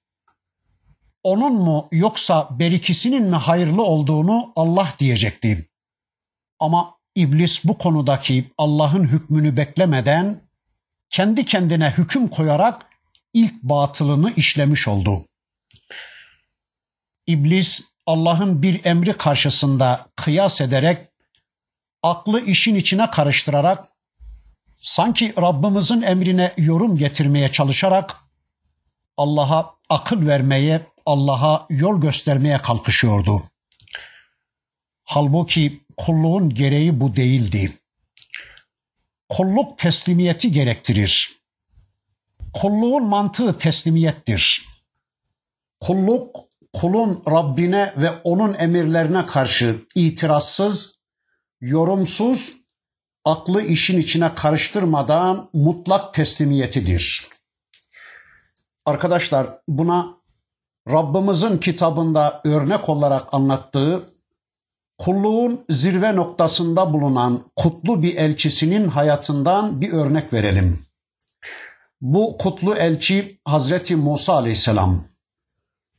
[1.22, 5.68] Onun mu yoksa berikisinin mi hayırlı olduğunu Allah diyecekti.
[6.60, 10.42] Ama İblis bu konudaki Allah'ın hükmünü beklemeden
[11.10, 12.86] kendi kendine hüküm koyarak
[13.32, 15.26] ilk batılını işlemiş oldu.
[17.26, 21.08] İblis Allah'ın bir emri karşısında kıyas ederek
[22.02, 23.88] aklı işin içine karıştırarak
[24.78, 28.16] sanki Rabbimizin emrine yorum getirmeye çalışarak
[29.16, 33.42] Allah'a akıl vermeye, Allah'a yol göstermeye kalkışıyordu.
[35.04, 37.78] Halbuki kulluğun gereği bu değildi.
[39.28, 41.40] Kulluk teslimiyeti gerektirir.
[42.52, 44.66] Kulluğun mantığı teslimiyettir.
[45.80, 46.36] Kulluk
[46.72, 50.94] kulun Rabbine ve onun emirlerine karşı itirazsız,
[51.60, 52.52] yorumsuz,
[53.24, 57.28] aklı işin içine karıştırmadan mutlak teslimiyetidir.
[58.84, 60.16] Arkadaşlar buna
[60.88, 64.15] Rabbimizin kitabında örnek olarak anlattığı
[64.98, 70.86] kulluğun zirve noktasında bulunan kutlu bir elçisinin hayatından bir örnek verelim.
[72.00, 75.04] Bu kutlu elçi Hazreti Musa aleyhisselam.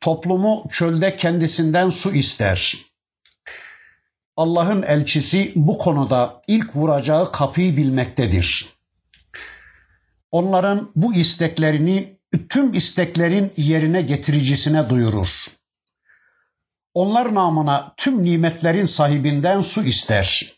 [0.01, 2.77] Toplumu çölde kendisinden su ister.
[4.37, 8.69] Allah'ın elçisi bu konuda ilk vuracağı kapıyı bilmektedir.
[10.31, 12.19] Onların bu isteklerini
[12.49, 15.56] tüm isteklerin yerine getiricisine duyurur.
[16.97, 20.53] Onlar namına tüm nimetlerin sahibinden su ister.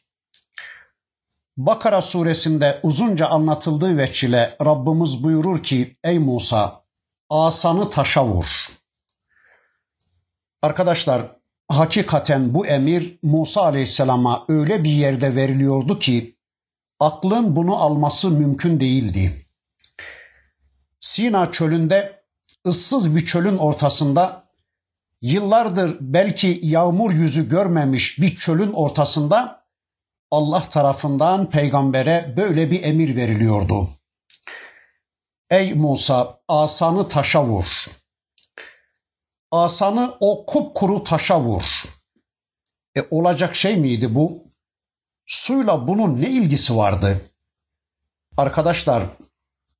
[1.57, 6.83] Bakara suresinde uzunca anlatıldığı veçile Rabbimiz buyurur ki ey Musa
[7.29, 8.69] asanı taşa vur.
[10.61, 11.35] Arkadaşlar
[11.67, 16.37] hakikaten bu emir Musa aleyhisselama öyle bir yerde veriliyordu ki
[16.99, 19.45] aklın bunu alması mümkün değildi.
[20.99, 22.23] Sina çölünde
[22.67, 24.48] ıssız bir çölün ortasında
[25.21, 29.65] yıllardır belki yağmur yüzü görmemiş bir çölün ortasında
[30.31, 33.89] Allah tarafından peygambere böyle bir emir veriliyordu.
[35.49, 37.85] Ey Musa asanı taşa vur.
[39.51, 41.83] Asanı o kupkuru taşa vur.
[42.97, 44.43] E olacak şey miydi bu?
[45.25, 47.21] Suyla bunun ne ilgisi vardı?
[48.37, 49.03] Arkadaşlar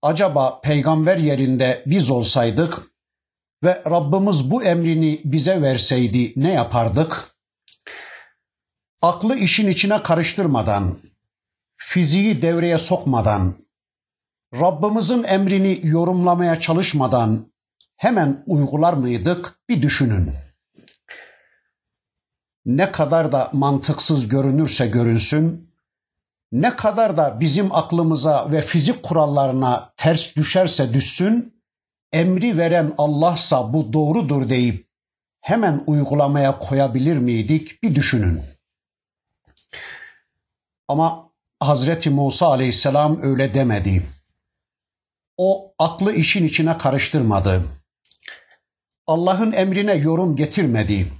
[0.02, 2.89] acaba peygamber yerinde biz olsaydık
[3.64, 7.32] ve Rabbimiz bu emrini bize verseydi ne yapardık?
[9.02, 10.98] Aklı işin içine karıştırmadan,
[11.78, 13.56] fiziği devreye sokmadan,
[14.54, 17.52] Rabbimizin emrini yorumlamaya çalışmadan
[17.96, 20.34] hemen uygular mıydık bir düşünün.
[22.66, 25.70] Ne kadar da mantıksız görünürse görünsün,
[26.52, 31.59] ne kadar da bizim aklımıza ve fizik kurallarına ters düşerse düşsün,
[32.14, 34.90] emri veren Allah'sa bu doğrudur deyip
[35.42, 38.42] hemen uygulamaya koyabilir miydik bir düşünün.
[40.88, 41.30] Ama
[41.60, 44.04] Hazreti Musa aleyhisselam öyle demedi.
[45.38, 47.64] O aklı işin içine karıştırmadı.
[49.08, 51.14] Allah'ın emrine yorum getirmedi.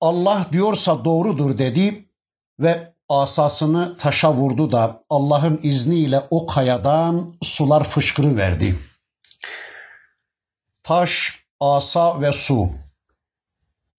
[0.00, 2.08] Allah diyorsa doğrudur dedi
[2.60, 8.76] ve asasını taşa vurdu da Allah'ın izniyle o kayadan sular fışkırı verdi.
[10.86, 12.70] Taş, asa ve su.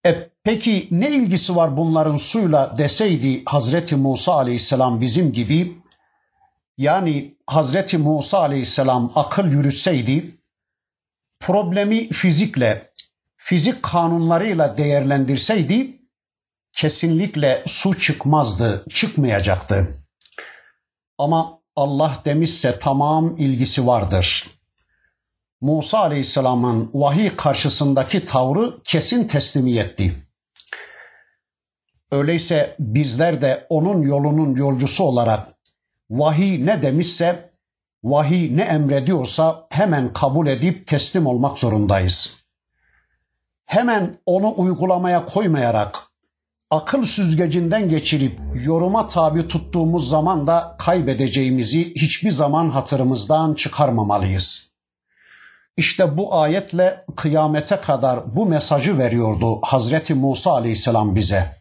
[0.06, 5.82] E peki ne ilgisi var bunların suyla deseydi Hazreti Musa aleyhisselam bizim gibi
[6.78, 10.40] yani Hazreti Musa aleyhisselam akıl yürütseydi
[11.40, 12.92] problemi fizikle,
[13.36, 16.02] fizik kanunlarıyla değerlendirseydi
[16.72, 20.04] kesinlikle su çıkmazdı, çıkmayacaktı.
[21.18, 24.57] Ama Allah demişse tamam ilgisi vardır.
[25.60, 30.12] Musa Aleyhisselam'ın vahiy karşısındaki tavrı kesin teslimiyetti.
[32.12, 35.48] Öyleyse bizler de onun yolunun yolcusu olarak
[36.10, 37.50] vahiy ne demişse,
[38.04, 42.36] vahiy ne emrediyorsa hemen kabul edip teslim olmak zorundayız.
[43.66, 46.08] Hemen onu uygulamaya koymayarak
[46.70, 54.67] akıl süzgecinden geçirip yoruma tabi tuttuğumuz zaman da kaybedeceğimizi hiçbir zaman hatırımızdan çıkarmamalıyız.
[55.78, 61.56] İşte bu ayetle kıyamete kadar bu mesajı veriyordu Hazreti Musa aleyhisselam bize.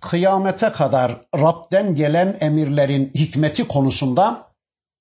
[0.00, 4.52] Kıyamete kadar Rab'den gelen emirlerin hikmeti konusunda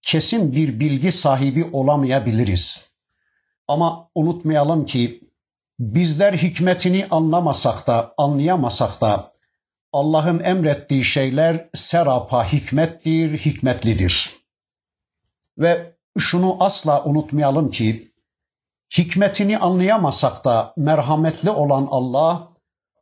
[0.01, 2.91] kesin bir bilgi sahibi olamayabiliriz.
[3.67, 5.29] Ama unutmayalım ki
[5.79, 9.31] bizler hikmetini anlamasak da anlayamasak da
[9.93, 14.29] Allah'ın emrettiği şeyler serapa hikmettir, hikmetlidir.
[15.57, 18.13] Ve şunu asla unutmayalım ki
[18.97, 22.47] hikmetini anlayamasak da merhametli olan Allah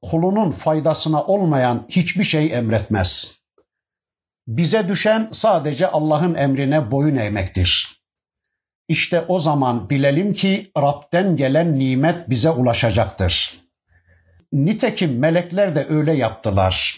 [0.01, 3.41] kulunun faydasına olmayan hiçbir şey emretmez.
[4.47, 8.01] Bize düşen sadece Allah'ın emrine boyun eğmektir.
[8.87, 13.61] İşte o zaman bilelim ki Rab'den gelen nimet bize ulaşacaktır.
[14.51, 16.97] Nitekim melekler de öyle yaptılar.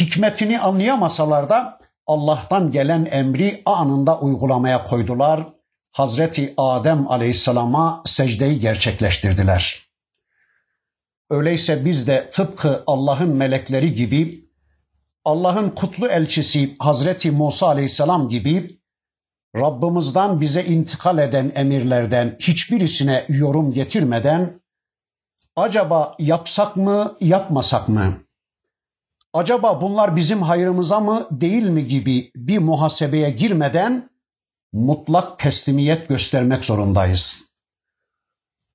[0.00, 1.78] Hikmetini anlayamasalar da
[2.08, 5.46] Allah'tan gelen emri anında uygulamaya koydular.
[5.92, 9.88] Hazreti Adem Aleyhisselam'a secdeyi gerçekleştirdiler.
[11.30, 14.48] Öyleyse biz de tıpkı Allah'ın melekleri gibi
[15.24, 18.80] Allah'ın kutlu elçisi Hazreti Musa Aleyhisselam gibi
[19.56, 24.60] Rabbimizden bize intikal eden emirlerden hiçbirisine yorum getirmeden
[25.56, 28.27] acaba yapsak mı, yapmasak mı?
[29.32, 34.10] Acaba bunlar bizim hayrımıza mı, değil mi gibi bir muhasebeye girmeden
[34.72, 37.44] mutlak teslimiyet göstermek zorundayız.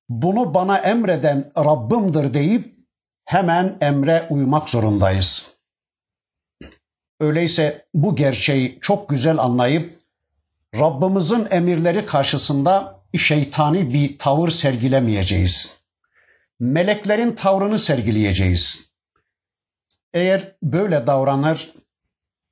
[0.08, 2.74] Bunu bana emreden Rabbimdir deyip
[3.24, 5.50] hemen emre uymak zorundayız.
[7.20, 9.94] Öyleyse bu gerçeği çok güzel anlayıp
[10.74, 15.76] Rabbimizin emirleri karşısında şeytani bir tavır sergilemeyeceğiz.
[16.60, 18.93] Meleklerin tavrını sergileyeceğiz.
[20.14, 21.72] Eğer böyle davranır,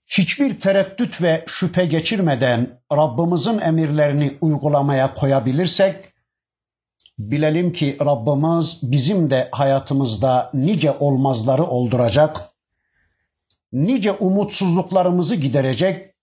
[0.07, 6.13] hiçbir tereddüt ve şüphe geçirmeden Rabbimizin emirlerini uygulamaya koyabilirsek,
[7.19, 12.41] bilelim ki Rabbimiz bizim de hayatımızda nice olmazları olduracak,
[13.73, 16.15] nice umutsuzluklarımızı giderecek,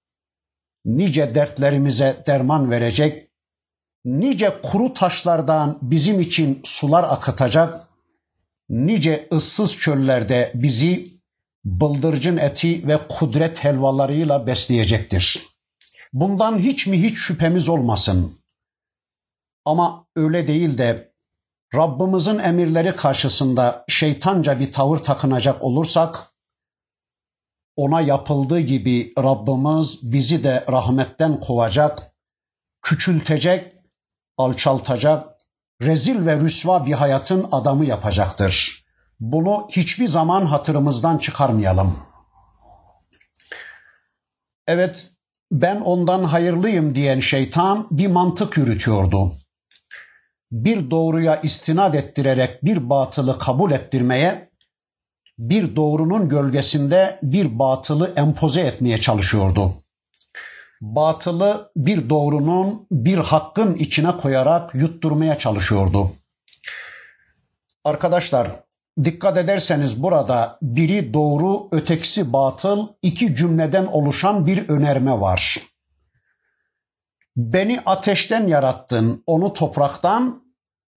[0.85, 3.29] nice dertlerimize derman verecek,
[4.05, 7.87] nice kuru taşlardan bizim için sular akıtacak,
[8.69, 11.18] nice ıssız çöllerde bizi
[11.69, 15.47] bıldırcın eti ve kudret helvalarıyla besleyecektir.
[16.13, 18.39] Bundan hiç mi hiç şüphemiz olmasın.
[19.65, 21.13] Ama öyle değil de
[21.75, 26.33] Rabbimizin emirleri karşısında şeytanca bir tavır takınacak olursak
[27.75, 32.13] ona yapıldığı gibi Rabbimiz bizi de rahmetten kovacak,
[32.81, 33.73] küçültecek,
[34.37, 35.37] alçaltacak,
[35.81, 38.85] rezil ve rüsva bir hayatın adamı yapacaktır.
[39.19, 41.99] Bunu hiçbir zaman hatırımızdan çıkarmayalım.
[44.67, 45.11] Evet,
[45.51, 49.33] ben ondan hayırlıyım diyen şeytan bir mantık yürütüyordu.
[50.51, 54.49] Bir doğruya istinad ettirerek bir batılı kabul ettirmeye,
[55.37, 59.73] bir doğrunun gölgesinde bir batılı empoze etmeye çalışıyordu.
[60.81, 66.11] Batılı bir doğrunun, bir hakkın içine koyarak yutturmaya çalışıyordu.
[67.83, 68.63] Arkadaşlar,
[69.03, 75.61] Dikkat ederseniz burada biri doğru, ötekisi batıl iki cümleden oluşan bir önerme var.
[77.37, 80.43] Beni ateşten yarattın, onu topraktan,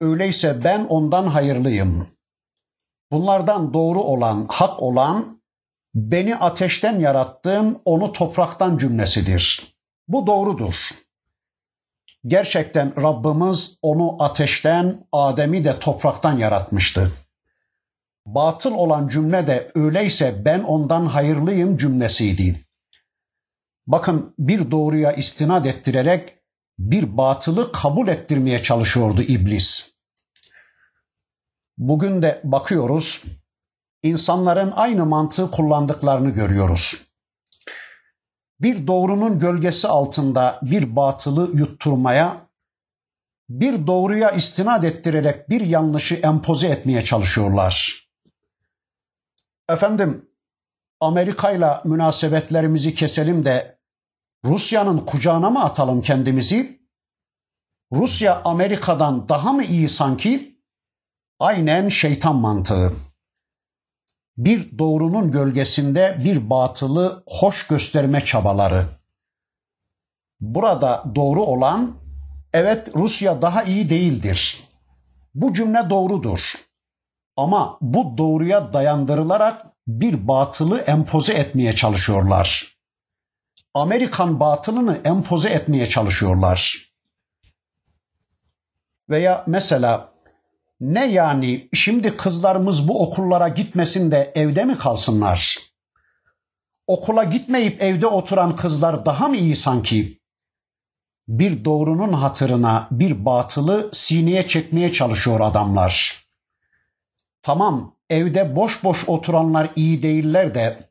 [0.01, 2.09] öyleyse ben ondan hayırlıyım.
[3.13, 5.43] Bunlardan doğru olan, hak olan,
[5.95, 9.75] beni ateşten yarattın, onu topraktan cümlesidir.
[10.09, 10.75] Bu doğrudur.
[12.27, 17.13] Gerçekten Rabbimiz onu ateşten, Adem'i de topraktan yaratmıştı.
[18.27, 22.61] Batıl olan cümle de öyleyse ben ondan hayırlıyım cümlesiydi.
[23.87, 26.39] Bakın bir doğruya istinad ettirerek
[26.79, 29.93] bir batılı kabul ettirmeye çalışıyordu iblis.
[31.79, 33.23] Bugün de bakıyoruz,
[34.03, 37.13] insanların aynı mantığı kullandıklarını görüyoruz.
[38.61, 42.49] Bir doğrunun gölgesi altında bir batılı yutturmaya,
[43.49, 48.02] bir doğruya istinad ettirerek bir yanlışı empoze etmeye çalışıyorlar.
[49.73, 50.31] Efendim
[51.01, 53.79] Amerika ile münasebetlerimizi keselim de
[54.45, 56.83] Rusya'nın kucağına mı atalım kendimizi?
[57.93, 60.59] Rusya Amerika'dan daha mı iyi sanki?
[61.39, 62.93] Aynen şeytan mantığı.
[64.37, 68.87] Bir doğrunun gölgesinde bir batılı hoş gösterme çabaları.
[70.41, 71.97] Burada doğru olan
[72.53, 74.61] evet Rusya daha iyi değildir.
[75.35, 76.55] Bu cümle doğrudur.
[77.37, 82.77] Ama bu doğruya dayandırılarak bir batılı empoze etmeye çalışıyorlar.
[83.75, 86.93] Amerikan batılını empoze etmeye çalışıyorlar.
[89.11, 90.13] Veya mesela
[90.81, 95.59] ne yani şimdi kızlarımız bu okullara gitmesin de evde mi kalsınlar?
[96.87, 100.21] Okula gitmeyip evde oturan kızlar daha mı iyi sanki?
[101.29, 106.22] Bir doğrunun hatırına bir batılı sineye çekmeye çalışıyor adamlar.
[107.43, 110.91] Tamam evde boş boş oturanlar iyi değiller de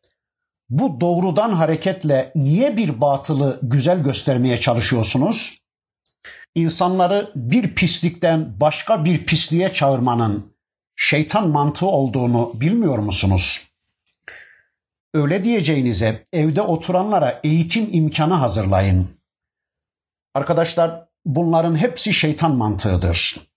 [0.69, 5.61] bu doğrudan hareketle niye bir batılı güzel göstermeye çalışıyorsunuz?
[6.55, 10.53] İnsanları bir pislikten başka bir pisliğe çağırmanın
[10.95, 13.67] şeytan mantığı olduğunu bilmiyor musunuz?
[15.13, 19.07] Öyle diyeceğinize evde oturanlara eğitim imkanı hazırlayın.
[20.33, 23.50] Arkadaşlar bunların hepsi şeytan mantığıdır.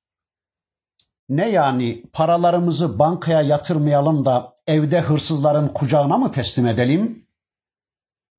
[1.29, 7.27] Ne yani paralarımızı bankaya yatırmayalım da evde hırsızların kucağına mı teslim edelim?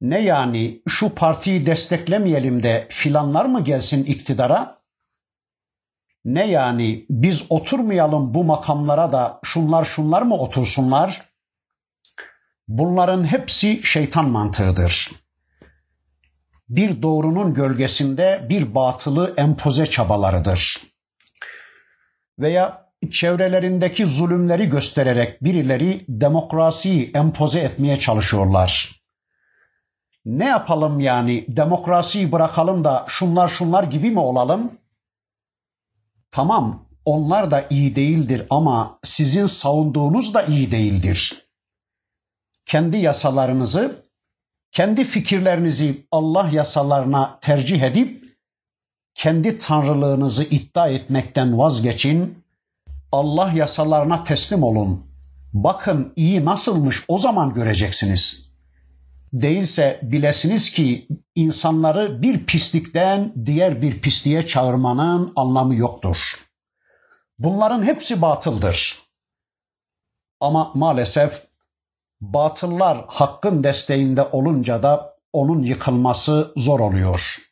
[0.01, 4.81] Ne yani şu partiyi desteklemeyelim de filanlar mı gelsin iktidara?
[6.25, 11.29] Ne yani biz oturmayalım bu makamlara da şunlar şunlar mı otursunlar?
[12.67, 15.11] Bunların hepsi şeytan mantığıdır.
[16.69, 20.94] Bir doğrunun gölgesinde bir batılı empoze çabalarıdır.
[22.39, 29.01] Veya çevrelerindeki zulümleri göstererek birileri demokrasiyi empoze etmeye çalışıyorlar.
[30.25, 34.71] Ne yapalım yani demokrasiyi bırakalım da şunlar şunlar gibi mi olalım?
[36.31, 41.45] Tamam onlar da iyi değildir ama sizin savunduğunuz da iyi değildir.
[42.65, 44.05] Kendi yasalarınızı,
[44.71, 48.24] kendi fikirlerinizi Allah yasalarına tercih edip
[49.15, 52.45] kendi tanrılığınızı iddia etmekten vazgeçin.
[53.11, 55.05] Allah yasalarına teslim olun.
[55.53, 58.49] Bakın iyi nasılmış o zaman göreceksiniz.
[59.33, 66.17] Değilse bilesiniz ki insanları bir pislikten diğer bir pisliğe çağırmanın anlamı yoktur.
[67.39, 68.99] Bunların hepsi batıldır.
[70.39, 71.43] Ama maalesef
[72.21, 77.44] batıllar hakkın desteğinde olunca da onun yıkılması zor oluyor.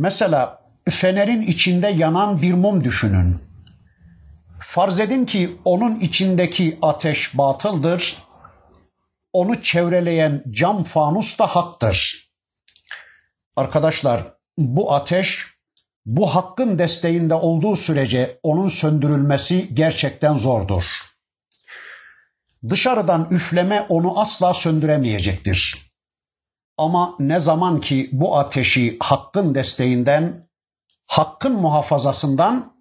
[0.00, 3.38] Mesela fenerin içinde yanan bir mum düşünün.
[4.60, 8.16] Farz edin ki onun içindeki ateş batıldır,
[9.32, 12.28] onu çevreleyen cam fanus da haktır.
[13.56, 15.46] Arkadaşlar bu ateş
[16.06, 20.84] bu hakkın desteğinde olduğu sürece onun söndürülmesi gerçekten zordur.
[22.68, 25.89] Dışarıdan üfleme onu asla söndüremeyecektir.
[26.80, 30.48] Ama ne zaman ki bu ateşi hakkın desteğinden,
[31.06, 32.72] hakkın muhafazasından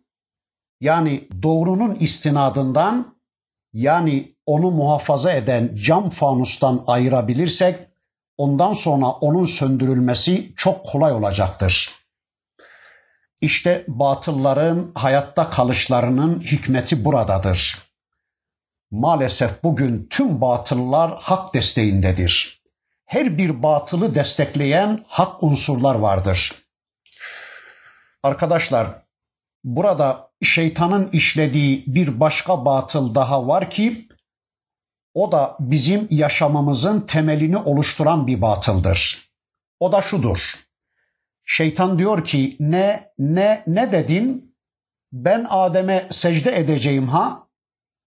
[0.81, 3.15] yani doğrunun istinadından
[3.73, 7.87] yani onu muhafaza eden cam fanustan ayırabilirsek
[8.37, 11.91] ondan sonra onun söndürülmesi çok kolay olacaktır.
[13.41, 17.79] İşte batılların hayatta kalışlarının hikmeti buradadır.
[18.91, 22.58] Maalesef bugün tüm batıllar hak desteğindedir.
[23.09, 26.53] Her bir batılı destekleyen hak unsurlar vardır.
[28.23, 29.05] Arkadaşlar,
[29.63, 34.07] burada şeytanın işlediği bir başka batıl daha var ki
[35.13, 39.31] o da bizim yaşamımızın temelini oluşturan bir batıldır.
[39.79, 40.53] O da şudur.
[41.45, 44.55] Şeytan diyor ki ne ne ne dedin?
[45.11, 47.47] Ben Adem'e secde edeceğim ha?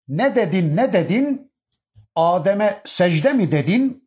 [0.08, 1.52] Ne dedin ne dedin?
[2.14, 4.01] Adem'e secde mi dedin?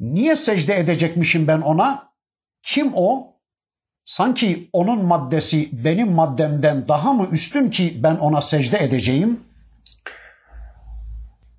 [0.00, 2.12] Niye secde edecekmişim ben ona?
[2.62, 3.36] Kim o?
[4.04, 9.40] Sanki onun maddesi benim maddemden daha mı üstün ki ben ona secde edeceğim?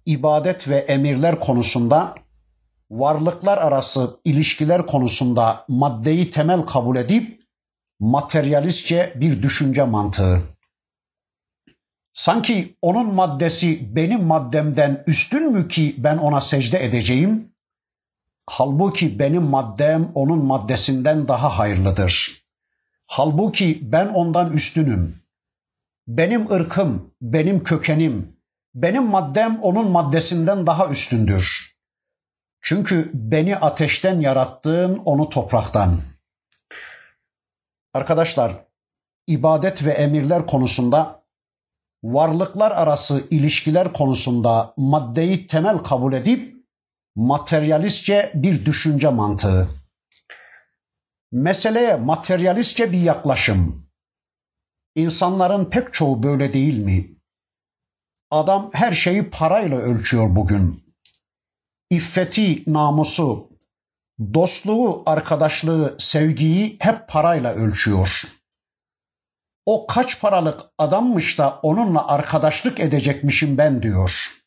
[0.05, 2.15] İbadet ve emirler konusunda
[2.91, 7.41] varlıklar arası ilişkiler konusunda maddeyi temel kabul edip
[7.99, 10.41] materyalistçe bir düşünce mantığı.
[12.13, 17.50] Sanki onun maddesi benim maddemden üstün mü ki ben ona secde edeceğim?
[18.53, 22.43] Halbuki benim maddem onun maddesinden daha hayırlıdır.
[23.05, 25.15] Halbuki ben ondan üstünüm.
[26.07, 28.37] Benim ırkım, benim kökenim,
[28.75, 31.75] benim maddem onun maddesinden daha üstündür.
[32.61, 36.01] Çünkü beni ateşten yarattığın onu topraktan.
[37.93, 38.53] Arkadaşlar,
[39.27, 41.23] ibadet ve emirler konusunda
[42.03, 46.60] varlıklar arası ilişkiler konusunda maddeyi temel kabul edip
[47.15, 49.69] materyalistçe bir düşünce mantığı.
[51.31, 53.87] Meseleye materyalistçe bir yaklaşım.
[54.95, 57.07] İnsanların pek çoğu böyle değil mi?
[58.31, 60.83] Adam her şeyi parayla ölçüyor bugün.
[61.89, 63.49] İffeti, namusu,
[64.33, 68.21] dostluğu, arkadaşlığı, sevgiyi hep parayla ölçüyor.
[69.65, 74.40] O kaç paralık adammış da onunla arkadaşlık edecekmişim ben diyor.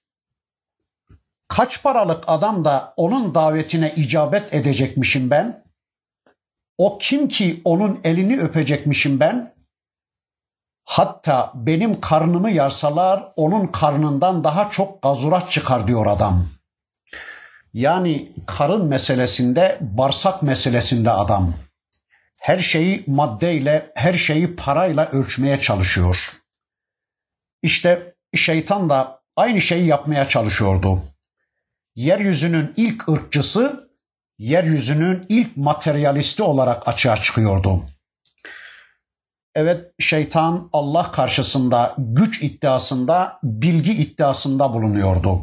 [1.48, 5.64] Kaç paralık adam da onun davetine icabet edecekmişim ben.
[6.78, 9.54] O kim ki onun elini öpecekmişim ben.
[10.84, 16.48] Hatta benim karnımı yarsalar onun karnından daha çok gazurat çıkar diyor adam.
[17.74, 21.54] Yani karın meselesinde, bağırsak meselesinde adam.
[22.38, 26.32] Her şeyi maddeyle, her şeyi parayla ölçmeye çalışıyor.
[27.62, 31.02] İşte şeytan da aynı şeyi yapmaya çalışıyordu.
[31.96, 33.90] Yeryüzünün ilk ırkçısı,
[34.38, 37.84] yeryüzünün ilk materyalisti olarak açığa çıkıyordu.
[39.54, 45.40] Evet şeytan Allah karşısında güç iddiasında, bilgi iddiasında bulunuyordu.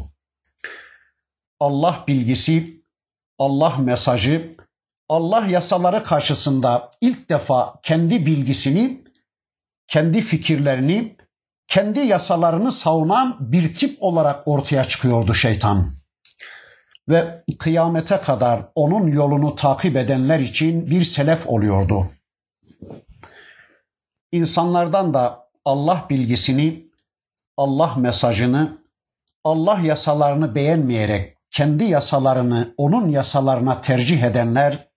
[1.60, 2.82] Allah bilgisi,
[3.38, 4.56] Allah mesajı,
[5.08, 9.04] Allah yasaları karşısında ilk defa kendi bilgisini,
[9.86, 11.16] kendi fikirlerini,
[11.68, 16.01] kendi yasalarını savunan bir tip olarak ortaya çıkıyordu şeytan.
[17.08, 22.06] Ve kıyamete kadar onun yolunu takip edenler için bir selef oluyordu.
[24.32, 26.86] İnsanlardan da Allah bilgisini,
[27.56, 28.78] Allah mesajını,
[29.44, 34.88] Allah yasalarını beğenmeyerek kendi yasalarını onun yasalarına tercih edenler,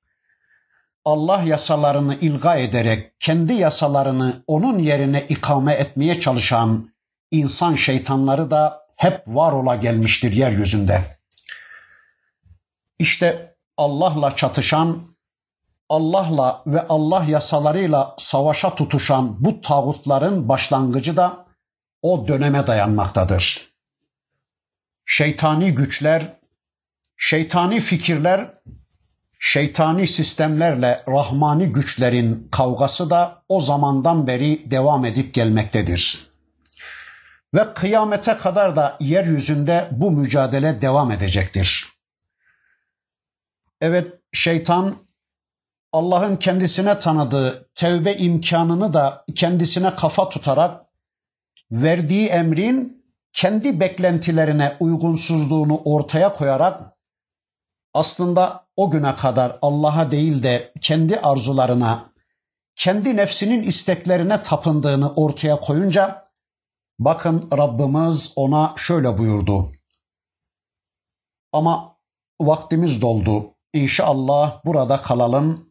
[1.05, 6.89] Allah yasalarını ilga ederek kendi yasalarını onun yerine ikame etmeye çalışan
[7.31, 11.14] insan şeytanları da hep var ola gelmiştir yeryüzünde.
[12.99, 15.03] İşte Allah'la çatışan,
[15.89, 21.45] Allah'la ve Allah yasalarıyla savaşa tutuşan bu tağutların başlangıcı da
[22.01, 23.75] o döneme dayanmaktadır.
[25.05, 26.39] Şeytani güçler
[27.17, 28.53] şeytani fikirler,
[29.39, 36.31] şeytani sistemlerle rahmani güçlerin kavgası da o zamandan beri devam edip gelmektedir.
[37.53, 41.94] Ve kıyamete kadar da yeryüzünde bu mücadele devam edecektir.
[43.81, 44.95] Evet şeytan
[45.91, 50.85] Allah'ın kendisine tanıdığı tevbe imkanını da kendisine kafa tutarak
[51.71, 56.95] verdiği emrin kendi beklentilerine uygunsuzluğunu ortaya koyarak
[57.93, 62.13] aslında o güne kadar Allah'a değil de kendi arzularına,
[62.75, 66.25] kendi nefsinin isteklerine tapındığını ortaya koyunca
[66.99, 69.71] bakın Rabbimiz ona şöyle buyurdu.
[71.53, 71.97] Ama
[72.41, 73.54] vaktimiz doldu.
[73.75, 75.69] İnşallah burada kalalım.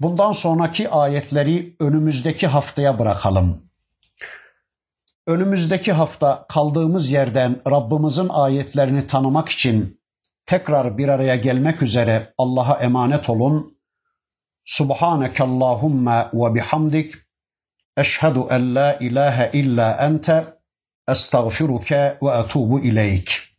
[0.00, 3.70] Bundan sonraki ayetleri önümüzdeki haftaya bırakalım.
[5.26, 10.00] Önümüzdeki hafta kaldığımız yerden Rabbimizin ayetlerini tanımak için
[10.46, 13.78] tekrar bir araya gelmek üzere Allah'a emanet olun.
[14.64, 17.14] Subhaneke Allahumma ve bihamdik.
[17.96, 20.44] Eşhedü en la ilahe illa ente.
[21.08, 23.53] Estağfiruke ve etubu ileyk.